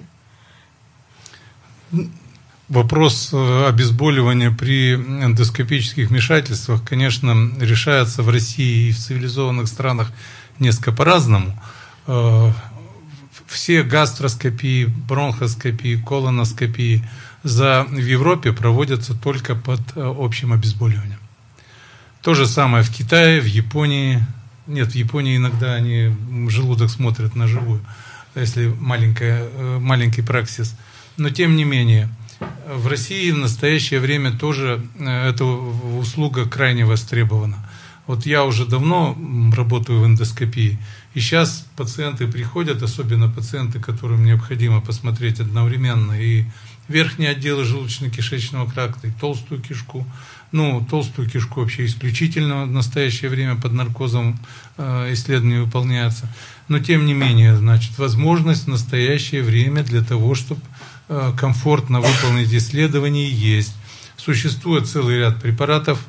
Вопрос 2.67 3.30
э, 3.32 3.65
обезболивания 3.65 4.52
при 4.52 4.96
эндоскопических 4.96 6.10
вмешательствах, 6.10 6.84
конечно, 6.84 7.50
решается 7.62 8.24
в 8.24 8.30
России 8.30 8.89
и 8.89 8.91
в 8.91 8.98
цивилизованных 8.98 9.70
странах 9.70 10.12
несколько 10.60 10.91
по-разному. 10.91 11.58
Э, 12.08 12.52
все 13.46 13.84
гастроскопии, 13.84 14.84
бронхоскопии, 15.08 16.04
колоноскопии 16.06 17.08
за, 17.43 17.86
в 17.89 17.96
Европе 18.06 18.52
проводятся 18.52 19.13
только 19.13 19.56
под 19.56 19.80
э, 19.96 20.02
общим 20.04 20.52
обезболиванием. 20.52 21.20
То 22.28 22.34
же 22.34 22.46
самое 22.46 22.84
в 22.84 22.92
Китае, 22.92 23.40
в 23.40 23.46
Японии. 23.46 24.22
Нет, 24.68 24.90
в 24.92 24.96
Японии 24.96 25.38
иногда 25.38 25.76
они 25.76 26.13
желудок 26.50 26.90
смотрят 26.90 27.38
на 27.38 27.48
живую, 27.48 27.80
если 28.36 28.68
маленькая, 28.68 29.48
э, 29.50 29.80
маленький 29.80 30.22
праксис. 30.24 30.76
Но 31.16 31.30
тем 31.30 31.56
не 31.56 31.63
менее, 31.63 32.10
в 32.68 32.88
России 32.88 33.32
в 33.32 33.38
настоящее 33.38 34.02
время 34.02 34.38
тоже 34.38 34.86
э, 35.00 35.30
эта 35.30 35.46
услуга 35.46 36.50
крайне 36.50 36.84
востребована. 36.84 37.66
Вот 38.08 38.26
я 38.26 38.44
уже 38.44 38.66
давно 38.66 39.18
работаю 39.56 40.02
в 40.02 40.06
эндоскопии, 40.06 40.78
и 41.13 41.22
сейчас 41.22 41.66
пациенты 41.78 42.28
приходят, 42.28 42.84
особенно 42.84 43.30
пациенты, 43.30 43.80
которым 43.80 44.26
необходимо 44.26 44.82
посмотреть 44.82 45.40
одновременно 45.40 46.12
и 46.12 46.44
верхние 46.90 47.30
отделы 47.30 47.63
желудочно-кишечного 47.63 48.70
тракта 48.74 49.08
и 49.08 49.12
толстую 49.12 49.62
кишку. 49.62 50.06
Ну, 50.51 50.86
толстую 50.89 51.29
кишку 51.29 51.60
вообще 51.60 51.86
исключительно 51.86 52.63
в 52.63 52.71
настоящее 52.71 53.29
время 53.29 53.55
под 53.55 53.73
наркозом 53.73 54.39
э, 54.77 55.13
исследования 55.13 55.62
выполняются. 55.62 56.29
Но 56.69 56.79
тем 56.79 57.05
не 57.05 57.13
менее, 57.13 57.55
значит, 57.57 57.97
возможность 57.97 58.63
в 58.63 58.69
настоящее 58.69 59.43
время 59.43 59.83
для 59.83 60.01
того, 60.01 60.36
чтобы 60.36 60.62
э, 61.10 61.33
комфортно 61.38 61.99
выполнить 61.99 62.53
исследование 62.53 63.29
есть. 63.29 63.75
Существует 64.15 64.88
целый 64.88 65.19
ряд 65.19 65.41
препаратов, 65.41 65.99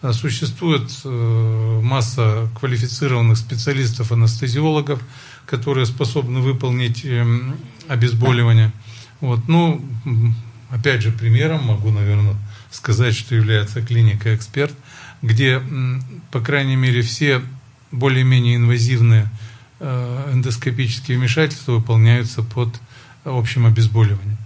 э, 0.00 0.12
существует 0.12 0.90
э, 1.04 1.80
масса 1.82 2.48
квалифицированных 2.58 3.36
специалистов-анестезиологов, 3.36 5.00
которые 5.44 5.84
способны 5.84 6.40
выполнить 6.40 7.04
эм, 7.04 7.56
обезболивание. 7.86 8.72
Вот. 9.20 9.46
Ну, 9.46 9.84
опять 10.70 11.02
же, 11.02 11.12
примером 11.12 11.64
могу, 11.64 11.90
наверное, 11.90 12.36
сказать, 12.74 13.14
что 13.14 13.34
является 13.34 13.82
клиника 13.82 14.34
«Эксперт», 14.34 14.74
где, 15.22 15.62
по 16.30 16.40
крайней 16.40 16.76
мере, 16.76 17.02
все 17.02 17.40
более-менее 17.92 18.56
инвазивные 18.56 19.30
э, 19.80 20.30
эндоскопические 20.32 21.18
вмешательства 21.18 21.72
выполняются 21.72 22.42
под 22.42 22.74
общим 23.24 23.66
обезболиванием. 23.66 24.36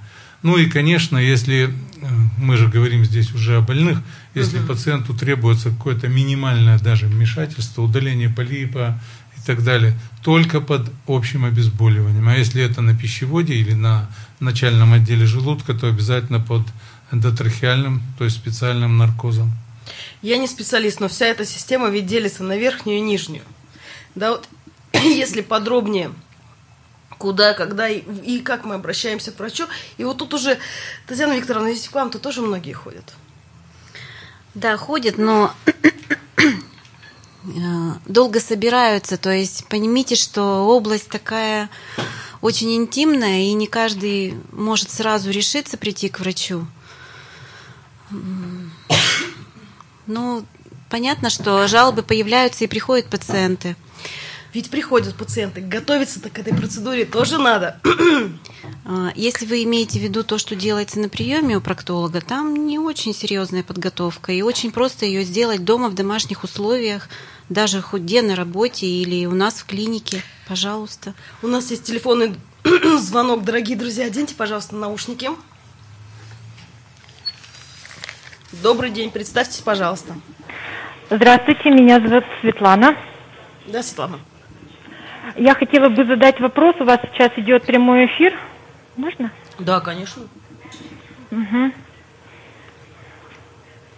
Ну 0.43 0.57
и, 0.57 0.67
конечно, 0.67 1.17
если 1.17 1.67
э, 1.67 2.07
мы 2.37 2.57
же 2.57 2.69
говорим 2.69 3.05
здесь 3.05 3.33
уже 3.33 3.57
о 3.57 3.61
больных, 3.61 4.01
если 4.35 4.59
угу. 4.59 4.69
пациенту 4.69 5.15
требуется 5.15 5.71
какое-то 5.71 6.07
минимальное 6.09 6.79
даже 6.79 7.07
вмешательство, 7.07 7.83
удаление 7.83 8.29
полипа 8.29 9.01
и 9.37 9.41
так 9.45 9.65
далее, 9.65 9.99
только 10.23 10.61
под 10.61 10.93
общим 11.07 11.45
обезболиванием. 11.45 12.29
А 12.29 12.37
если 12.37 12.63
это 12.63 12.83
на 12.83 12.95
пищеводе 12.95 13.55
или 13.55 13.73
на 13.73 14.09
начальном 14.39 14.93
отделе 14.93 15.27
желудка, 15.27 15.75
то 15.75 15.89
обязательно 15.89 16.39
под 16.39 16.63
эндотрахеальным, 17.13 18.03
то 18.19 18.25
есть 18.25 18.37
специальным 18.37 18.99
наркозом. 18.99 19.53
Я 20.23 20.37
не 20.39 20.47
специалист, 20.47 21.01
но 21.01 21.09
вся 21.09 21.27
эта 21.27 21.45
система 21.45 21.89
ведь 21.89 22.07
делится 22.07 22.43
на 22.43 22.57
верхнюю 22.57 22.99
и 22.99 23.03
нижнюю. 23.03 23.43
Да 24.15 24.33
вот, 24.33 24.49
если 24.93 25.41
подробнее, 25.41 26.13
куда, 27.19 27.55
когда 27.55 27.89
и, 27.89 28.01
и 28.25 28.41
как 28.41 28.65
мы 28.65 28.75
обращаемся 28.77 29.33
к 29.33 29.39
врачу. 29.39 29.67
И 29.97 30.05
вот 30.05 30.19
тут 30.19 30.35
уже, 30.35 30.59
Татьяна 31.07 31.35
Викторовна, 31.35 31.73
здесь 31.73 31.89
к 31.89 31.95
вам-то 31.95 32.19
тоже 32.19 32.43
многие 32.43 32.73
ходят. 32.73 33.15
Да, 34.55 34.77
ходят, 34.77 35.19
но 35.19 35.55
э, 36.37 36.49
долго 38.07 38.41
собираются. 38.41 39.17
То 39.19 39.31
есть 39.31 39.67
поймите, 39.69 40.15
что 40.15 40.67
область 40.67 41.09
такая 41.09 41.69
очень 42.41 42.75
интимная, 42.75 43.41
и 43.41 43.53
не 43.53 43.67
каждый 43.67 44.35
может 44.53 44.91
сразу 44.91 45.31
решиться 45.31 45.77
прийти 45.77 46.09
к 46.09 46.21
врачу. 46.21 46.67
Ну, 50.07 50.45
понятно, 50.89 51.31
что 51.31 51.67
жалобы 51.69 52.03
появляются 52.03 52.65
и 52.65 52.67
приходят 52.67 53.07
пациенты. 53.11 53.77
Ведь 54.55 54.71
приходят 54.71 55.15
пациенты, 55.15 55.61
готовиться-то 55.61 56.31
к 56.31 56.39
этой 56.39 56.55
процедуре 56.55 57.05
тоже 57.05 57.39
надо. 57.39 57.81
А, 58.91 59.13
если 59.15 59.45
вы 59.45 59.65
имеете 59.65 59.99
в 59.99 60.03
виду 60.03 60.25
то, 60.25 60.39
что 60.39 60.57
делается 60.57 60.99
на 60.99 61.11
приеме 61.11 61.59
у 61.59 61.61
проктолога, 61.61 62.23
там 62.23 62.67
не 62.67 62.79
очень 62.79 63.15
серьезная 63.15 63.63
подготовка, 63.63 64.33
и 64.33 64.41
очень 64.41 64.73
просто 64.73 65.05
ее 65.05 65.25
сделать 65.25 65.63
дома 65.63 65.91
в 65.91 65.95
домашних 65.95 66.43
условиях, 66.43 67.11
даже 67.51 67.83
хоть 67.83 68.03
где 68.03 68.23
на 68.23 68.35
работе 68.35 68.87
или 68.87 69.27
у 69.27 69.35
нас 69.35 69.57
в 69.57 69.67
клинике, 69.67 70.23
пожалуйста. 70.49 71.13
У 71.43 71.49
нас 71.49 71.71
есть 71.71 71.85
телефонный 71.85 72.37
звонок, 72.99 73.45
дорогие 73.45 73.77
друзья. 73.77 74.07
Оденьте, 74.07 74.35
пожалуйста, 74.35 74.75
наушники. 74.75 75.31
Добрый 78.51 78.89
день, 78.89 79.11
представьтесь, 79.11 79.61
пожалуйста. 79.61 80.15
Здравствуйте, 81.11 81.71
меня 81.71 82.01
зовут 82.01 82.25
Светлана. 82.41 82.97
Да, 83.67 83.83
Светлана. 83.83 84.21
Я 85.37 85.55
хотела 85.55 85.91
бы 85.91 86.07
задать 86.07 86.41
вопрос. 86.41 86.75
У 86.81 86.85
вас 86.85 86.99
сейчас 87.13 87.31
идет 87.37 87.65
прямой 87.65 88.07
эфир. 88.07 88.35
Можно? 88.97 89.31
Да, 89.59 89.81
конечно. 89.81 90.23
Угу. 91.31 91.73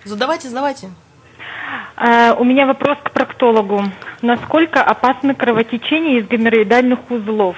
Задавайте, 0.05 0.49
задавайте. 0.49 0.91
Uh, 1.97 2.35
у 2.37 2.43
меня 2.43 2.67
вопрос 2.67 2.99
к 3.05 3.13
проктологу. 3.13 3.85
Насколько 4.21 4.83
опасны 4.83 5.37
кровотечения 5.37 6.19
из 6.19 6.27
геморроидальных 6.27 7.09
узлов? 7.09 7.57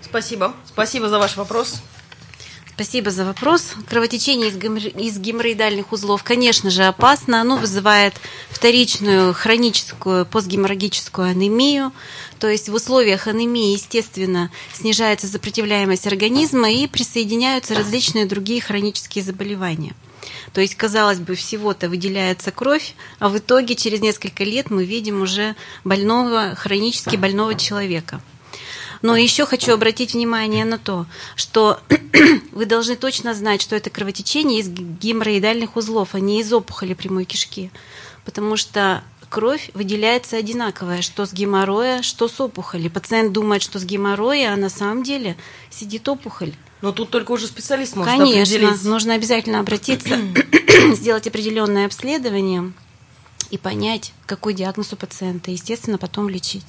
Спасибо. 0.00 0.54
Спасибо 0.64 1.08
за 1.08 1.20
ваш 1.20 1.36
вопрос. 1.36 1.84
Спасибо 2.74 3.12
за 3.12 3.24
вопрос. 3.24 3.74
Кровотечение 3.88 4.48
из 4.48 5.18
геморроидальных 5.18 5.92
узлов, 5.92 6.24
конечно 6.24 6.70
же, 6.70 6.82
опасно. 6.82 7.40
Оно 7.40 7.56
вызывает 7.56 8.14
вторичную 8.50 9.32
хроническую 9.32 10.26
постгеморрагическую 10.26 11.28
анемию. 11.28 11.92
То 12.40 12.48
есть 12.48 12.68
в 12.68 12.74
условиях 12.74 13.28
анемии, 13.28 13.74
естественно, 13.74 14.50
снижается 14.72 15.28
сопротивляемость 15.28 16.08
организма 16.08 16.68
и 16.72 16.88
присоединяются 16.88 17.76
различные 17.76 18.26
другие 18.26 18.60
хронические 18.60 19.22
заболевания. 19.22 19.94
То 20.52 20.60
есть, 20.60 20.74
казалось 20.74 21.20
бы, 21.20 21.36
всего-то 21.36 21.88
выделяется 21.88 22.50
кровь, 22.50 22.96
а 23.20 23.28
в 23.28 23.38
итоге 23.38 23.76
через 23.76 24.00
несколько 24.00 24.42
лет 24.42 24.70
мы 24.70 24.84
видим 24.84 25.22
уже 25.22 25.54
больного, 25.84 26.56
хронически 26.56 27.14
больного 27.14 27.54
человека– 27.54 28.20
но 29.04 29.18
еще 29.18 29.44
хочу 29.44 29.74
обратить 29.74 30.14
внимание 30.14 30.64
на 30.64 30.78
то, 30.78 31.04
что 31.36 31.78
вы 32.52 32.64
должны 32.64 32.96
точно 32.96 33.34
знать, 33.34 33.60
что 33.60 33.76
это 33.76 33.90
кровотечение 33.90 34.60
из 34.60 34.68
геморроидальных 34.70 35.76
узлов, 35.76 36.14
а 36.14 36.20
не 36.20 36.40
из 36.40 36.50
опухоли 36.50 36.94
прямой 36.94 37.26
кишки. 37.26 37.70
Потому 38.24 38.56
что 38.56 39.04
кровь 39.28 39.70
выделяется 39.74 40.38
одинаковая, 40.38 41.02
что 41.02 41.26
с 41.26 41.34
геморроя, 41.34 42.00
что 42.00 42.28
с 42.28 42.40
опухоли. 42.40 42.88
Пациент 42.88 43.32
думает, 43.32 43.60
что 43.60 43.78
с 43.78 43.84
геморроя, 43.84 44.54
а 44.54 44.56
на 44.56 44.70
самом 44.70 45.02
деле 45.02 45.36
сидит 45.70 46.08
опухоль. 46.08 46.54
Но 46.80 46.90
тут 46.92 47.10
только 47.10 47.32
уже 47.32 47.46
специалист 47.46 47.96
может 47.96 48.10
Конечно, 48.10 48.56
определить. 48.56 48.84
нужно 48.84 49.12
обязательно 49.12 49.60
обратиться, 49.60 50.18
сделать 50.94 51.26
определенное 51.26 51.84
обследование 51.84 52.72
и 53.50 53.58
понять, 53.58 54.14
какой 54.24 54.54
диагноз 54.54 54.94
у 54.94 54.96
пациента, 54.96 55.50
естественно, 55.50 55.98
потом 55.98 56.30
лечить. 56.30 56.64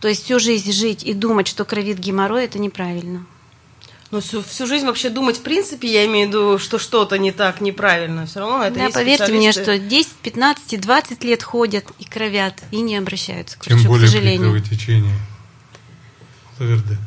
То 0.00 0.08
есть 0.08 0.24
всю 0.24 0.38
жизнь 0.40 0.72
жить 0.72 1.04
и 1.04 1.12
думать, 1.12 1.46
что 1.46 1.64
кровит 1.64 1.98
геморрой, 1.98 2.44
это 2.44 2.58
неправильно. 2.58 3.26
Но 4.10 4.20
всю, 4.20 4.42
всю 4.42 4.66
жизнь 4.66 4.86
вообще 4.86 5.08
думать, 5.08 5.36
в 5.36 5.42
принципе, 5.42 5.92
я 5.92 6.04
имею 6.06 6.26
в 6.26 6.30
виду, 6.30 6.58
что 6.58 6.80
что-то 6.80 7.16
не 7.16 7.30
так, 7.30 7.60
неправильно. 7.60 8.26
Все 8.26 8.40
равно 8.40 8.64
это 8.64 8.74
да, 8.74 8.84
есть 8.84 8.94
поверьте 8.94 9.32
мне, 9.32 9.52
что 9.52 9.78
10, 9.78 10.12
15, 10.22 10.80
20 10.80 11.24
лет 11.24 11.42
ходят 11.44 11.84
и 12.00 12.04
кровят, 12.04 12.60
и 12.72 12.80
не 12.80 12.96
обращаются 12.96 13.56
к 13.56 13.66
врачу, 13.66 13.82
Тем 13.82 13.88
более 13.88 14.08
к 14.08 14.10
сожалению. 14.10 14.40
при 14.40 14.60
кровотечении. 14.60 15.14
Лаверде. 16.58 16.98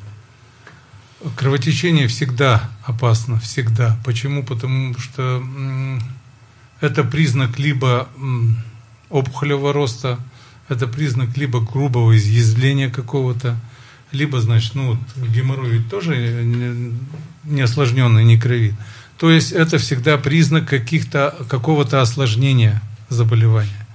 Кровотечение 1.36 2.08
всегда 2.08 2.70
опасно, 2.86 3.40
всегда. 3.40 3.98
Почему? 4.06 4.44
Потому 4.44 4.98
что 4.98 5.44
это 6.80 7.04
признак 7.04 7.60
либо 7.60 8.08
опухолевого 9.10 9.74
роста, 9.74 10.20
это 10.70 10.88
признак 10.88 11.36
либо 11.38 11.60
грубого 11.60 12.16
изъязвления 12.16 12.90
какого-то, 12.90 13.58
либо, 14.12 14.40
значит, 14.42 14.76
ну, 14.76 14.98
геморрой 15.16 15.72
ведь 15.72 15.90
тоже 15.90 16.16
не 17.44 17.62
осложненный, 17.62 18.24
не 18.24 18.40
кровит. 18.40 18.74
То 19.18 19.32
есть 19.32 19.52
это 19.52 19.78
всегда 19.78 20.18
признак 20.18 20.68
каких-то, 20.68 21.36
какого-то 21.50 22.02
осложнения 22.02 22.82
заболевания. 23.10 23.88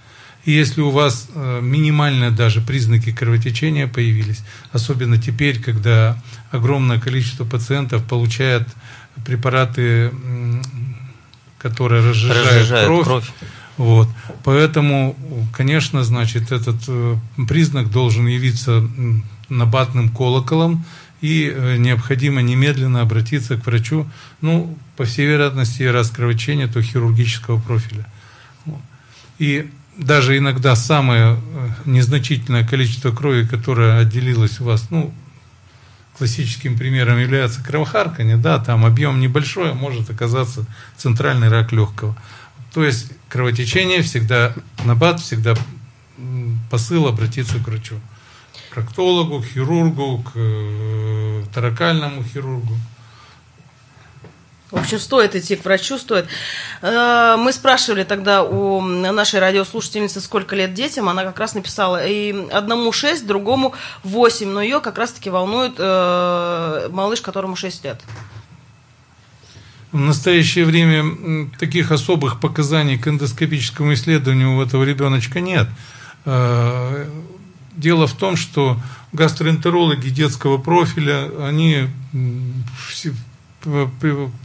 И 0.44 0.52
если 0.52 0.80
у 0.80 0.90
вас 0.90 1.28
э, 1.34 1.60
минимальные 1.62 2.30
даже 2.30 2.60
признаки 2.60 3.12
кровотечения 3.12 3.86
появились, 3.86 4.42
особенно 4.72 5.18
теперь, 5.18 5.60
когда 5.60 6.20
огромное 6.50 6.98
количество 6.98 7.44
пациентов 7.44 8.04
получает 8.04 8.66
препараты, 9.26 10.10
которые 11.58 12.08
разжижают, 12.08 12.46
разжижают 12.46 12.86
кровь, 12.86 13.04
кровь, 13.04 13.30
вот. 13.78 14.08
Поэтому, 14.44 15.16
конечно, 15.52 16.04
значит, 16.04 16.52
этот 16.52 16.76
э, 16.88 17.16
признак 17.48 17.90
должен 17.90 18.26
явиться 18.26 18.86
набатным 19.48 20.10
колоколом, 20.10 20.84
и 21.20 21.52
э, 21.52 21.76
необходимо 21.78 22.42
немедленно 22.42 23.00
обратиться 23.00 23.56
к 23.56 23.66
врачу, 23.66 24.06
ну, 24.40 24.76
по 24.96 25.04
всей 25.04 25.26
вероятности, 25.26 25.84
раз 25.84 26.10
кровотечение, 26.10 26.66
то 26.66 26.82
хирургического 26.82 27.60
профиля. 27.60 28.06
И 29.38 29.70
даже 29.96 30.36
иногда 30.36 30.76
самое 30.76 31.36
э, 31.36 31.68
незначительное 31.84 32.66
количество 32.66 33.12
крови, 33.12 33.46
которое 33.46 33.98
отделилось 33.98 34.60
у 34.60 34.64
вас, 34.64 34.90
ну, 34.90 35.14
классическим 36.18 36.76
примером 36.76 37.18
является 37.18 37.62
кровохарканье, 37.62 38.36
да, 38.36 38.58
там 38.58 38.84
объем 38.84 39.20
небольшой, 39.20 39.70
а 39.70 39.74
может 39.74 40.10
оказаться 40.10 40.66
центральный 40.96 41.48
рак 41.48 41.70
легкого. 41.70 42.16
То 42.72 42.84
есть 42.84 43.12
кровотечение 43.28 44.02
всегда, 44.02 44.54
набат 44.84 45.20
всегда 45.20 45.54
посыл 46.70 47.06
обратиться 47.06 47.58
к 47.58 47.68
врачу. 47.68 47.96
К 48.70 48.74
проктологу, 48.74 49.40
к 49.40 49.46
хирургу, 49.46 50.22
к 50.22 50.32
э, 50.34 51.44
таракальному 51.54 52.22
хирургу. 52.22 52.74
В 54.70 54.76
общем, 54.76 54.98
стоит 54.98 55.34
идти 55.34 55.56
к 55.56 55.64
врачу, 55.64 55.96
стоит. 55.96 56.26
Э, 56.82 57.36
мы 57.38 57.52
спрашивали 57.52 58.04
тогда 58.04 58.42
у 58.42 58.82
нашей 58.82 59.40
радиослушательницы, 59.40 60.20
сколько 60.20 60.54
лет 60.54 60.74
детям. 60.74 61.08
Она 61.08 61.24
как 61.24 61.38
раз 61.38 61.54
написала, 61.54 62.04
и 62.04 62.48
одному 62.50 62.92
6, 62.92 63.26
другому 63.26 63.74
8. 64.04 64.48
Но 64.48 64.60
ее 64.60 64.80
как 64.80 64.98
раз-таки 64.98 65.30
волнует 65.30 65.74
э, 65.78 66.88
малыш, 66.90 67.22
которому 67.22 67.56
6 67.56 67.84
лет. 67.84 68.00
В 69.90 69.98
настоящее 69.98 70.66
время 70.66 71.48
таких 71.58 71.92
особых 71.92 72.40
показаний 72.40 72.98
к 72.98 73.08
эндоскопическому 73.08 73.94
исследованию 73.94 74.56
у 74.56 74.62
этого 74.62 74.84
ребеночка 74.84 75.40
нет. 75.40 75.66
Э, 76.26 77.06
дело 77.74 78.06
в 78.06 78.12
том, 78.12 78.36
что 78.36 78.78
гастроэнтерологи 79.12 80.10
детского 80.10 80.58
профиля, 80.58 81.30
они 81.46 81.88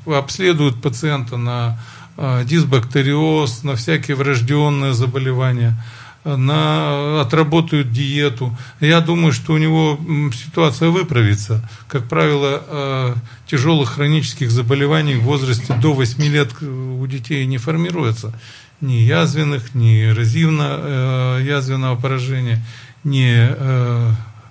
обследуют 0.06 0.82
пациента 0.82 1.36
на 1.36 1.80
э, 2.16 2.44
дисбактериоз, 2.46 3.64
на 3.64 3.76
всякие 3.76 4.16
врожденные 4.16 4.94
заболевания, 4.94 5.78
на, 6.24 7.22
отработают 7.22 7.92
диету. 7.92 8.56
Я 8.80 9.02
думаю, 9.02 9.34
что 9.34 9.54
у 9.54 9.58
него 9.58 10.00
ситуация 10.34 10.90
выправится. 10.90 11.68
Как 11.88 12.08
правило, 12.08 12.64
э, 12.66 13.16
тяжелых 13.48 13.92
хронических 13.92 14.52
заболеваний 14.52 15.16
в 15.16 15.24
возрасте 15.24 15.74
до 15.82 15.94
8 15.94 16.24
лет 16.24 16.62
у 16.62 17.06
детей 17.08 17.46
не 17.46 17.58
формируется. 17.58 18.34
Ни 18.82 18.94
язвенных, 18.94 19.76
ни 19.76 20.04
эрозивно 20.04 20.80
э, 20.80 21.96
поражения, 22.02 22.64
ни 23.04 23.50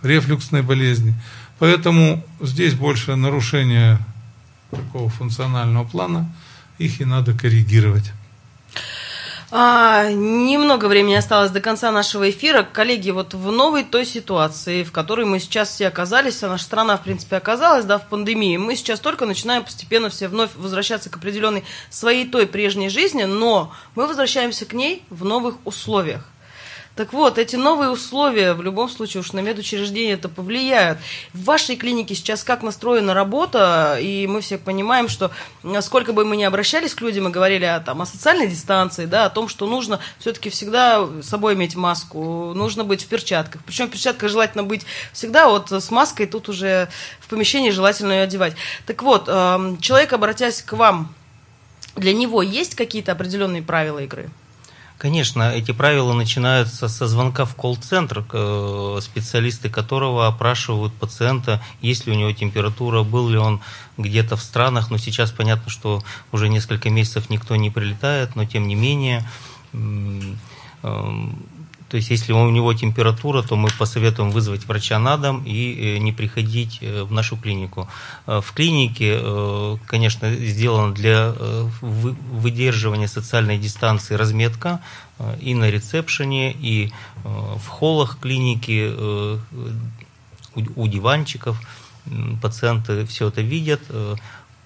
рефлюксной 0.06 0.62
болезни. 0.62 1.14
Поэтому 1.58 2.24
здесь 2.40 2.74
больше 2.74 3.14
нарушение 3.14 3.98
такого 4.70 5.08
функционального 5.08 5.84
плана, 5.84 6.32
их 6.78 7.00
и 7.00 7.04
надо 7.04 7.34
коррегировать. 7.34 8.12
А, 9.54 10.10
немного 10.10 10.86
времени 10.86 11.12
осталось 11.12 11.50
до 11.50 11.60
конца 11.60 11.92
нашего 11.92 12.30
эфира. 12.30 12.62
Коллеги, 12.62 13.10
вот 13.10 13.34
в 13.34 13.52
новой 13.52 13.84
той 13.84 14.06
ситуации, 14.06 14.82
в 14.82 14.92
которой 14.92 15.26
мы 15.26 15.40
сейчас 15.40 15.68
все 15.68 15.88
оказались, 15.88 16.42
а 16.42 16.48
наша 16.48 16.64
страна, 16.64 16.96
в 16.96 17.02
принципе, 17.02 17.36
оказалась, 17.36 17.84
да, 17.84 17.98
в 17.98 18.08
пандемии, 18.08 18.56
мы 18.56 18.76
сейчас 18.76 18.98
только 18.98 19.26
начинаем 19.26 19.62
постепенно 19.62 20.08
все 20.08 20.28
вновь 20.28 20.52
возвращаться 20.54 21.10
к 21.10 21.18
определенной 21.18 21.64
своей 21.90 22.26
той 22.26 22.46
прежней 22.46 22.88
жизни, 22.88 23.24
но 23.24 23.74
мы 23.94 24.06
возвращаемся 24.06 24.64
к 24.64 24.72
ней 24.72 25.04
в 25.10 25.22
новых 25.22 25.56
условиях. 25.66 26.24
Так 26.94 27.14
вот, 27.14 27.38
эти 27.38 27.56
новые 27.56 27.88
условия 27.88 28.52
в 28.52 28.60
любом 28.60 28.86
случае 28.90 29.22
уж 29.22 29.32
на 29.32 29.40
медучреждение 29.40 30.12
это 30.12 30.28
повлияют. 30.28 30.98
В 31.32 31.44
вашей 31.44 31.76
клинике 31.76 32.14
сейчас 32.14 32.44
как 32.44 32.62
настроена 32.62 33.14
работа, 33.14 33.96
и 33.98 34.26
мы 34.26 34.42
все 34.42 34.58
понимаем, 34.58 35.08
что 35.08 35.30
сколько 35.80 36.12
бы 36.12 36.26
мы 36.26 36.36
ни 36.36 36.44
обращались 36.44 36.94
к 36.94 37.00
людям 37.00 37.28
и 37.28 37.30
говорили 37.30 37.64
о, 37.64 37.80
там, 37.80 38.02
о 38.02 38.06
социальной 38.06 38.46
дистанции, 38.46 39.06
да, 39.06 39.24
о 39.24 39.30
том, 39.30 39.48
что 39.48 39.66
нужно 39.66 40.00
все-таки 40.18 40.50
всегда 40.50 41.06
с 41.22 41.28
собой 41.28 41.54
иметь 41.54 41.76
маску, 41.76 42.52
нужно 42.54 42.84
быть 42.84 43.04
в 43.04 43.06
перчатках. 43.06 43.62
Причем 43.64 43.86
в 43.86 43.90
перчатках 43.90 44.28
желательно 44.28 44.62
быть 44.62 44.84
всегда, 45.14 45.48
вот 45.48 45.72
с 45.72 45.90
маской 45.90 46.26
тут 46.26 46.50
уже 46.50 46.90
в 47.20 47.28
помещении 47.28 47.70
желательно 47.70 48.12
ее 48.12 48.22
одевать. 48.24 48.52
Так 48.84 49.02
вот, 49.02 49.28
эм, 49.28 49.80
человек, 49.80 50.12
обратясь 50.12 50.60
к 50.60 50.74
вам, 50.74 51.14
для 51.96 52.12
него 52.12 52.42
есть 52.42 52.74
какие-то 52.74 53.12
определенные 53.12 53.62
правила 53.62 53.98
игры? 54.00 54.30
Конечно, 55.02 55.50
эти 55.52 55.72
правила 55.72 56.12
начинаются 56.12 56.86
со 56.86 57.08
звонка 57.08 57.44
в 57.44 57.56
колл-центр, 57.56 58.24
э, 58.32 58.98
специалисты 59.02 59.68
которого 59.68 60.28
опрашивают 60.28 60.94
пациента, 60.94 61.60
есть 61.80 62.06
ли 62.06 62.12
у 62.12 62.14
него 62.14 62.30
температура, 62.30 63.02
был 63.02 63.28
ли 63.28 63.36
он 63.36 63.60
где-то 63.98 64.36
в 64.36 64.42
странах, 64.42 64.92
но 64.92 64.98
сейчас 64.98 65.32
понятно, 65.32 65.72
что 65.72 66.04
уже 66.30 66.48
несколько 66.48 66.88
месяцев 66.88 67.30
никто 67.30 67.56
не 67.56 67.68
прилетает, 67.68 68.36
но 68.36 68.44
тем 68.44 68.68
не 68.68 68.76
менее 68.76 69.28
эм, 69.72 70.38
то 71.92 71.96
есть, 71.96 72.08
если 72.08 72.32
у 72.32 72.48
него 72.48 72.72
температура, 72.72 73.42
то 73.42 73.54
мы 73.54 73.68
посоветуем 73.78 74.30
вызвать 74.30 74.66
врача 74.66 74.98
на 74.98 75.18
дом 75.18 75.42
и 75.44 75.96
э, 75.96 75.98
не 75.98 76.10
приходить 76.10 76.78
э, 76.80 77.02
в 77.02 77.12
нашу 77.12 77.36
клинику. 77.36 77.86
Э, 78.26 78.40
в 78.40 78.54
клинике, 78.54 79.20
конечно, 79.86 80.34
сделана 80.34 80.94
для 80.94 81.34
выдерживания 81.82 83.08
социальной 83.08 83.58
дистанции 83.58 84.14
разметка 84.14 84.80
и 85.38 85.54
на 85.54 85.68
ресепшене, 85.70 86.52
и 86.52 86.90
в 87.24 87.66
холлах 87.68 88.18
клиники, 88.20 88.90
у 90.76 90.88
диванчиков. 90.88 91.60
Пациенты 92.40 93.04
все 93.04 93.28
это 93.28 93.42
видят. 93.42 93.82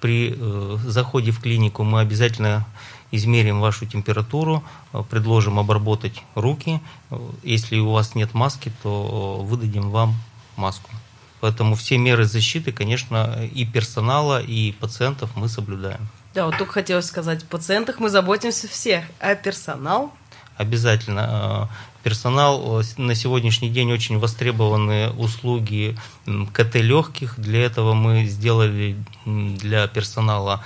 При 0.01 0.39
заходе 0.87 1.33
в 1.33 1.41
клинику 1.41 1.83
мы 1.83 2.01
обязательно 2.01 2.65
измерим 3.13 3.61
вашу 3.61 3.87
температуру, 3.87 4.63
э, 4.93 5.03
предложим 5.09 5.59
обработать 5.59 6.23
руки. 6.35 6.81
Э, 7.11 7.19
если 7.43 7.79
у 7.79 7.93
вас 7.93 8.15
нет 8.15 8.35
маски, 8.35 8.73
то 8.83 9.41
э, 9.41 9.45
выдадим 9.47 9.91
вам 9.91 10.15
маску. 10.57 10.91
Поэтому 11.41 11.75
все 11.75 11.99
меры 11.99 12.25
защиты, 12.25 12.73
конечно, 12.73 13.47
и 13.55 13.65
персонала, 13.67 14.43
и 14.43 14.73
пациентов 14.73 15.31
мы 15.37 15.49
соблюдаем. 15.49 16.09
Да, 16.35 16.47
вот 16.47 16.59
только 16.59 16.73
хотелось 16.73 17.07
сказать, 17.07 17.45
пациентах 17.45 17.99
мы 17.99 18.11
заботимся 18.11 18.69
всех, 18.69 19.05
а 19.21 19.35
персонал? 19.35 20.13
Обязательно. 20.57 21.69
Персонал 22.03 22.83
на 22.97 23.15
сегодняшний 23.15 23.69
день 23.69 23.93
очень 23.93 24.19
востребованы 24.19 25.11
услуги 25.11 25.99
КТ 26.53 26.77
легких. 26.77 27.39
Для 27.39 27.65
этого 27.65 27.95
мы 27.95 28.27
сделали 28.27 28.97
для 29.25 29.89
персонала 29.89 30.63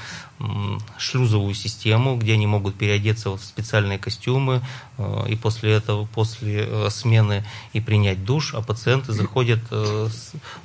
шлюзовую 0.98 1.54
систему, 1.54 2.16
где 2.16 2.34
они 2.34 2.46
могут 2.46 2.74
переодеться 2.76 3.30
в 3.30 3.42
специальные 3.42 3.98
костюмы 3.98 4.62
э, 4.96 5.26
и 5.28 5.36
после 5.36 5.72
этого, 5.72 6.06
после 6.06 6.64
э, 6.66 6.88
смены 6.90 7.44
и 7.74 7.80
принять 7.80 8.24
душ, 8.24 8.54
а 8.54 8.62
пациенты 8.62 9.12
заходят 9.12 9.60
э, 9.70 10.08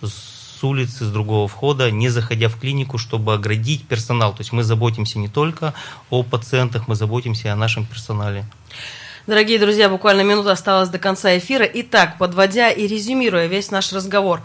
с 0.02 0.64
улицы, 0.64 1.06
с 1.06 1.12
другого 1.12 1.48
входа, 1.48 1.92
не 1.92 2.10
заходя 2.10 2.48
в 2.48 2.58
клинику, 2.58 2.98
чтобы 2.98 3.34
оградить 3.34 3.86
персонал. 3.86 4.32
То 4.32 4.42
есть 4.42 4.54
мы 4.54 4.64
заботимся 4.64 5.20
не 5.20 5.28
только 5.28 5.74
о 6.10 6.24
пациентах, 6.24 6.88
мы 6.88 6.96
заботимся 6.96 7.50
и 7.50 7.52
о 7.52 7.56
нашем 7.56 7.86
персонале. 7.86 8.46
Дорогие 9.28 9.58
друзья, 9.58 9.90
буквально 9.90 10.22
минута 10.22 10.52
осталась 10.52 10.90
до 10.90 11.00
конца 11.00 11.36
эфира. 11.38 11.66
Итак, 11.66 12.18
подводя 12.20 12.70
и 12.70 12.86
резюмируя 12.86 13.48
весь 13.48 13.72
наш 13.72 13.92
разговор, 13.92 14.42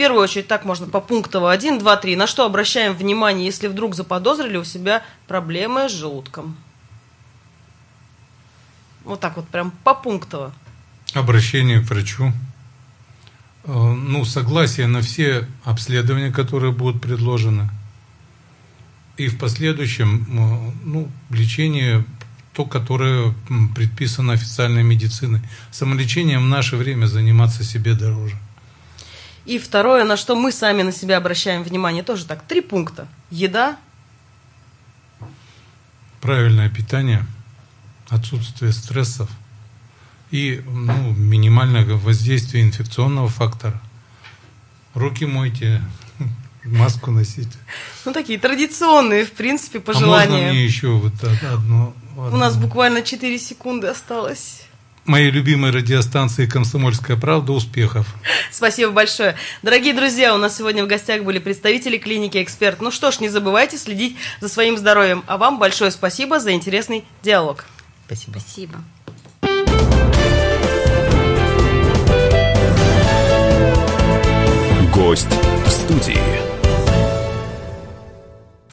первую 0.00 0.22
очередь 0.22 0.48
так 0.48 0.64
можно 0.64 0.86
по 0.86 1.02
пунктово 1.02 1.52
1, 1.52 1.78
2, 1.78 1.96
3. 1.98 2.16
На 2.16 2.26
что 2.26 2.46
обращаем 2.46 2.94
внимание, 2.94 3.44
если 3.44 3.68
вдруг 3.68 3.94
заподозрили 3.94 4.56
у 4.56 4.64
себя 4.64 5.02
проблемы 5.28 5.90
с 5.90 5.92
желудком? 5.92 6.56
Вот 9.04 9.20
так 9.20 9.36
вот, 9.36 9.46
прям 9.48 9.72
по 9.84 9.92
пунктово. 9.94 10.54
Обращение 11.12 11.82
к 11.82 11.90
врачу. 11.90 12.32
Э, 13.64 13.72
ну, 13.72 14.24
согласие 14.24 14.86
на 14.86 15.02
все 15.02 15.46
обследования, 15.64 16.32
которые 16.32 16.72
будут 16.72 17.02
предложены. 17.02 17.68
И 19.18 19.28
в 19.28 19.38
последующем, 19.38 20.22
э, 20.22 20.72
ну, 20.82 21.10
лечение 21.28 22.06
то, 22.60 22.66
которое 22.66 23.34
предписано 23.74 24.34
официальной 24.34 24.82
медициной. 24.82 25.40
Самолечением 25.70 26.42
в 26.42 26.48
наше 26.48 26.76
время 26.76 27.06
заниматься 27.06 27.64
себе 27.64 27.94
дороже. 27.94 28.36
И 29.46 29.58
второе, 29.58 30.04
на 30.04 30.18
что 30.18 30.36
мы 30.36 30.52
сами 30.52 30.82
на 30.82 30.92
себя 30.92 31.16
обращаем 31.16 31.62
внимание, 31.62 32.02
тоже 32.02 32.26
так, 32.26 32.42
три 32.42 32.60
пункта. 32.60 33.08
Еда. 33.30 33.78
Правильное 36.20 36.68
питание, 36.68 37.24
отсутствие 38.10 38.72
стрессов 38.72 39.30
и 40.30 40.62
ну, 40.66 41.14
минимальное 41.14 41.86
воздействие 41.86 42.62
инфекционного 42.62 43.28
фактора. 43.28 43.80
Руки 44.92 45.24
мойте, 45.24 45.80
маску 46.64 47.10
носите. 47.10 47.56
Ну, 48.04 48.12
такие 48.12 48.38
традиционные, 48.38 49.24
в 49.24 49.32
принципе, 49.32 49.80
пожелания. 49.80 50.26
А 50.26 50.30
можно 50.30 50.48
мне 50.50 50.64
еще 50.64 50.88
вот 50.88 51.24
одно? 51.24 51.94
Одно? 52.26 52.36
У 52.36 52.40
нас 52.40 52.56
буквально 52.56 53.02
4 53.02 53.38
секунды 53.38 53.86
осталось 53.88 54.62
моей 55.10 55.30
любимой 55.30 55.72
радиостанции 55.72 56.46
«Комсомольская 56.46 57.16
правда». 57.16 57.52
Успехов! 57.52 58.06
Спасибо 58.50 58.92
большое. 58.92 59.34
Дорогие 59.62 59.92
друзья, 59.92 60.34
у 60.34 60.38
нас 60.38 60.56
сегодня 60.56 60.84
в 60.84 60.86
гостях 60.86 61.24
были 61.24 61.38
представители 61.38 61.98
клиники 61.98 62.42
«Эксперт». 62.42 62.80
Ну 62.80 62.90
что 62.90 63.10
ж, 63.10 63.20
не 63.20 63.28
забывайте 63.28 63.76
следить 63.76 64.16
за 64.40 64.48
своим 64.48 64.78
здоровьем. 64.78 65.24
А 65.26 65.36
вам 65.36 65.58
большое 65.58 65.90
спасибо 65.90 66.38
за 66.38 66.52
интересный 66.52 67.04
диалог. 67.22 67.64
Спасибо. 68.06 68.38
Спасибо. 68.38 68.74
Гость 74.94 75.28
в 75.66 75.70
студии. 75.70 76.59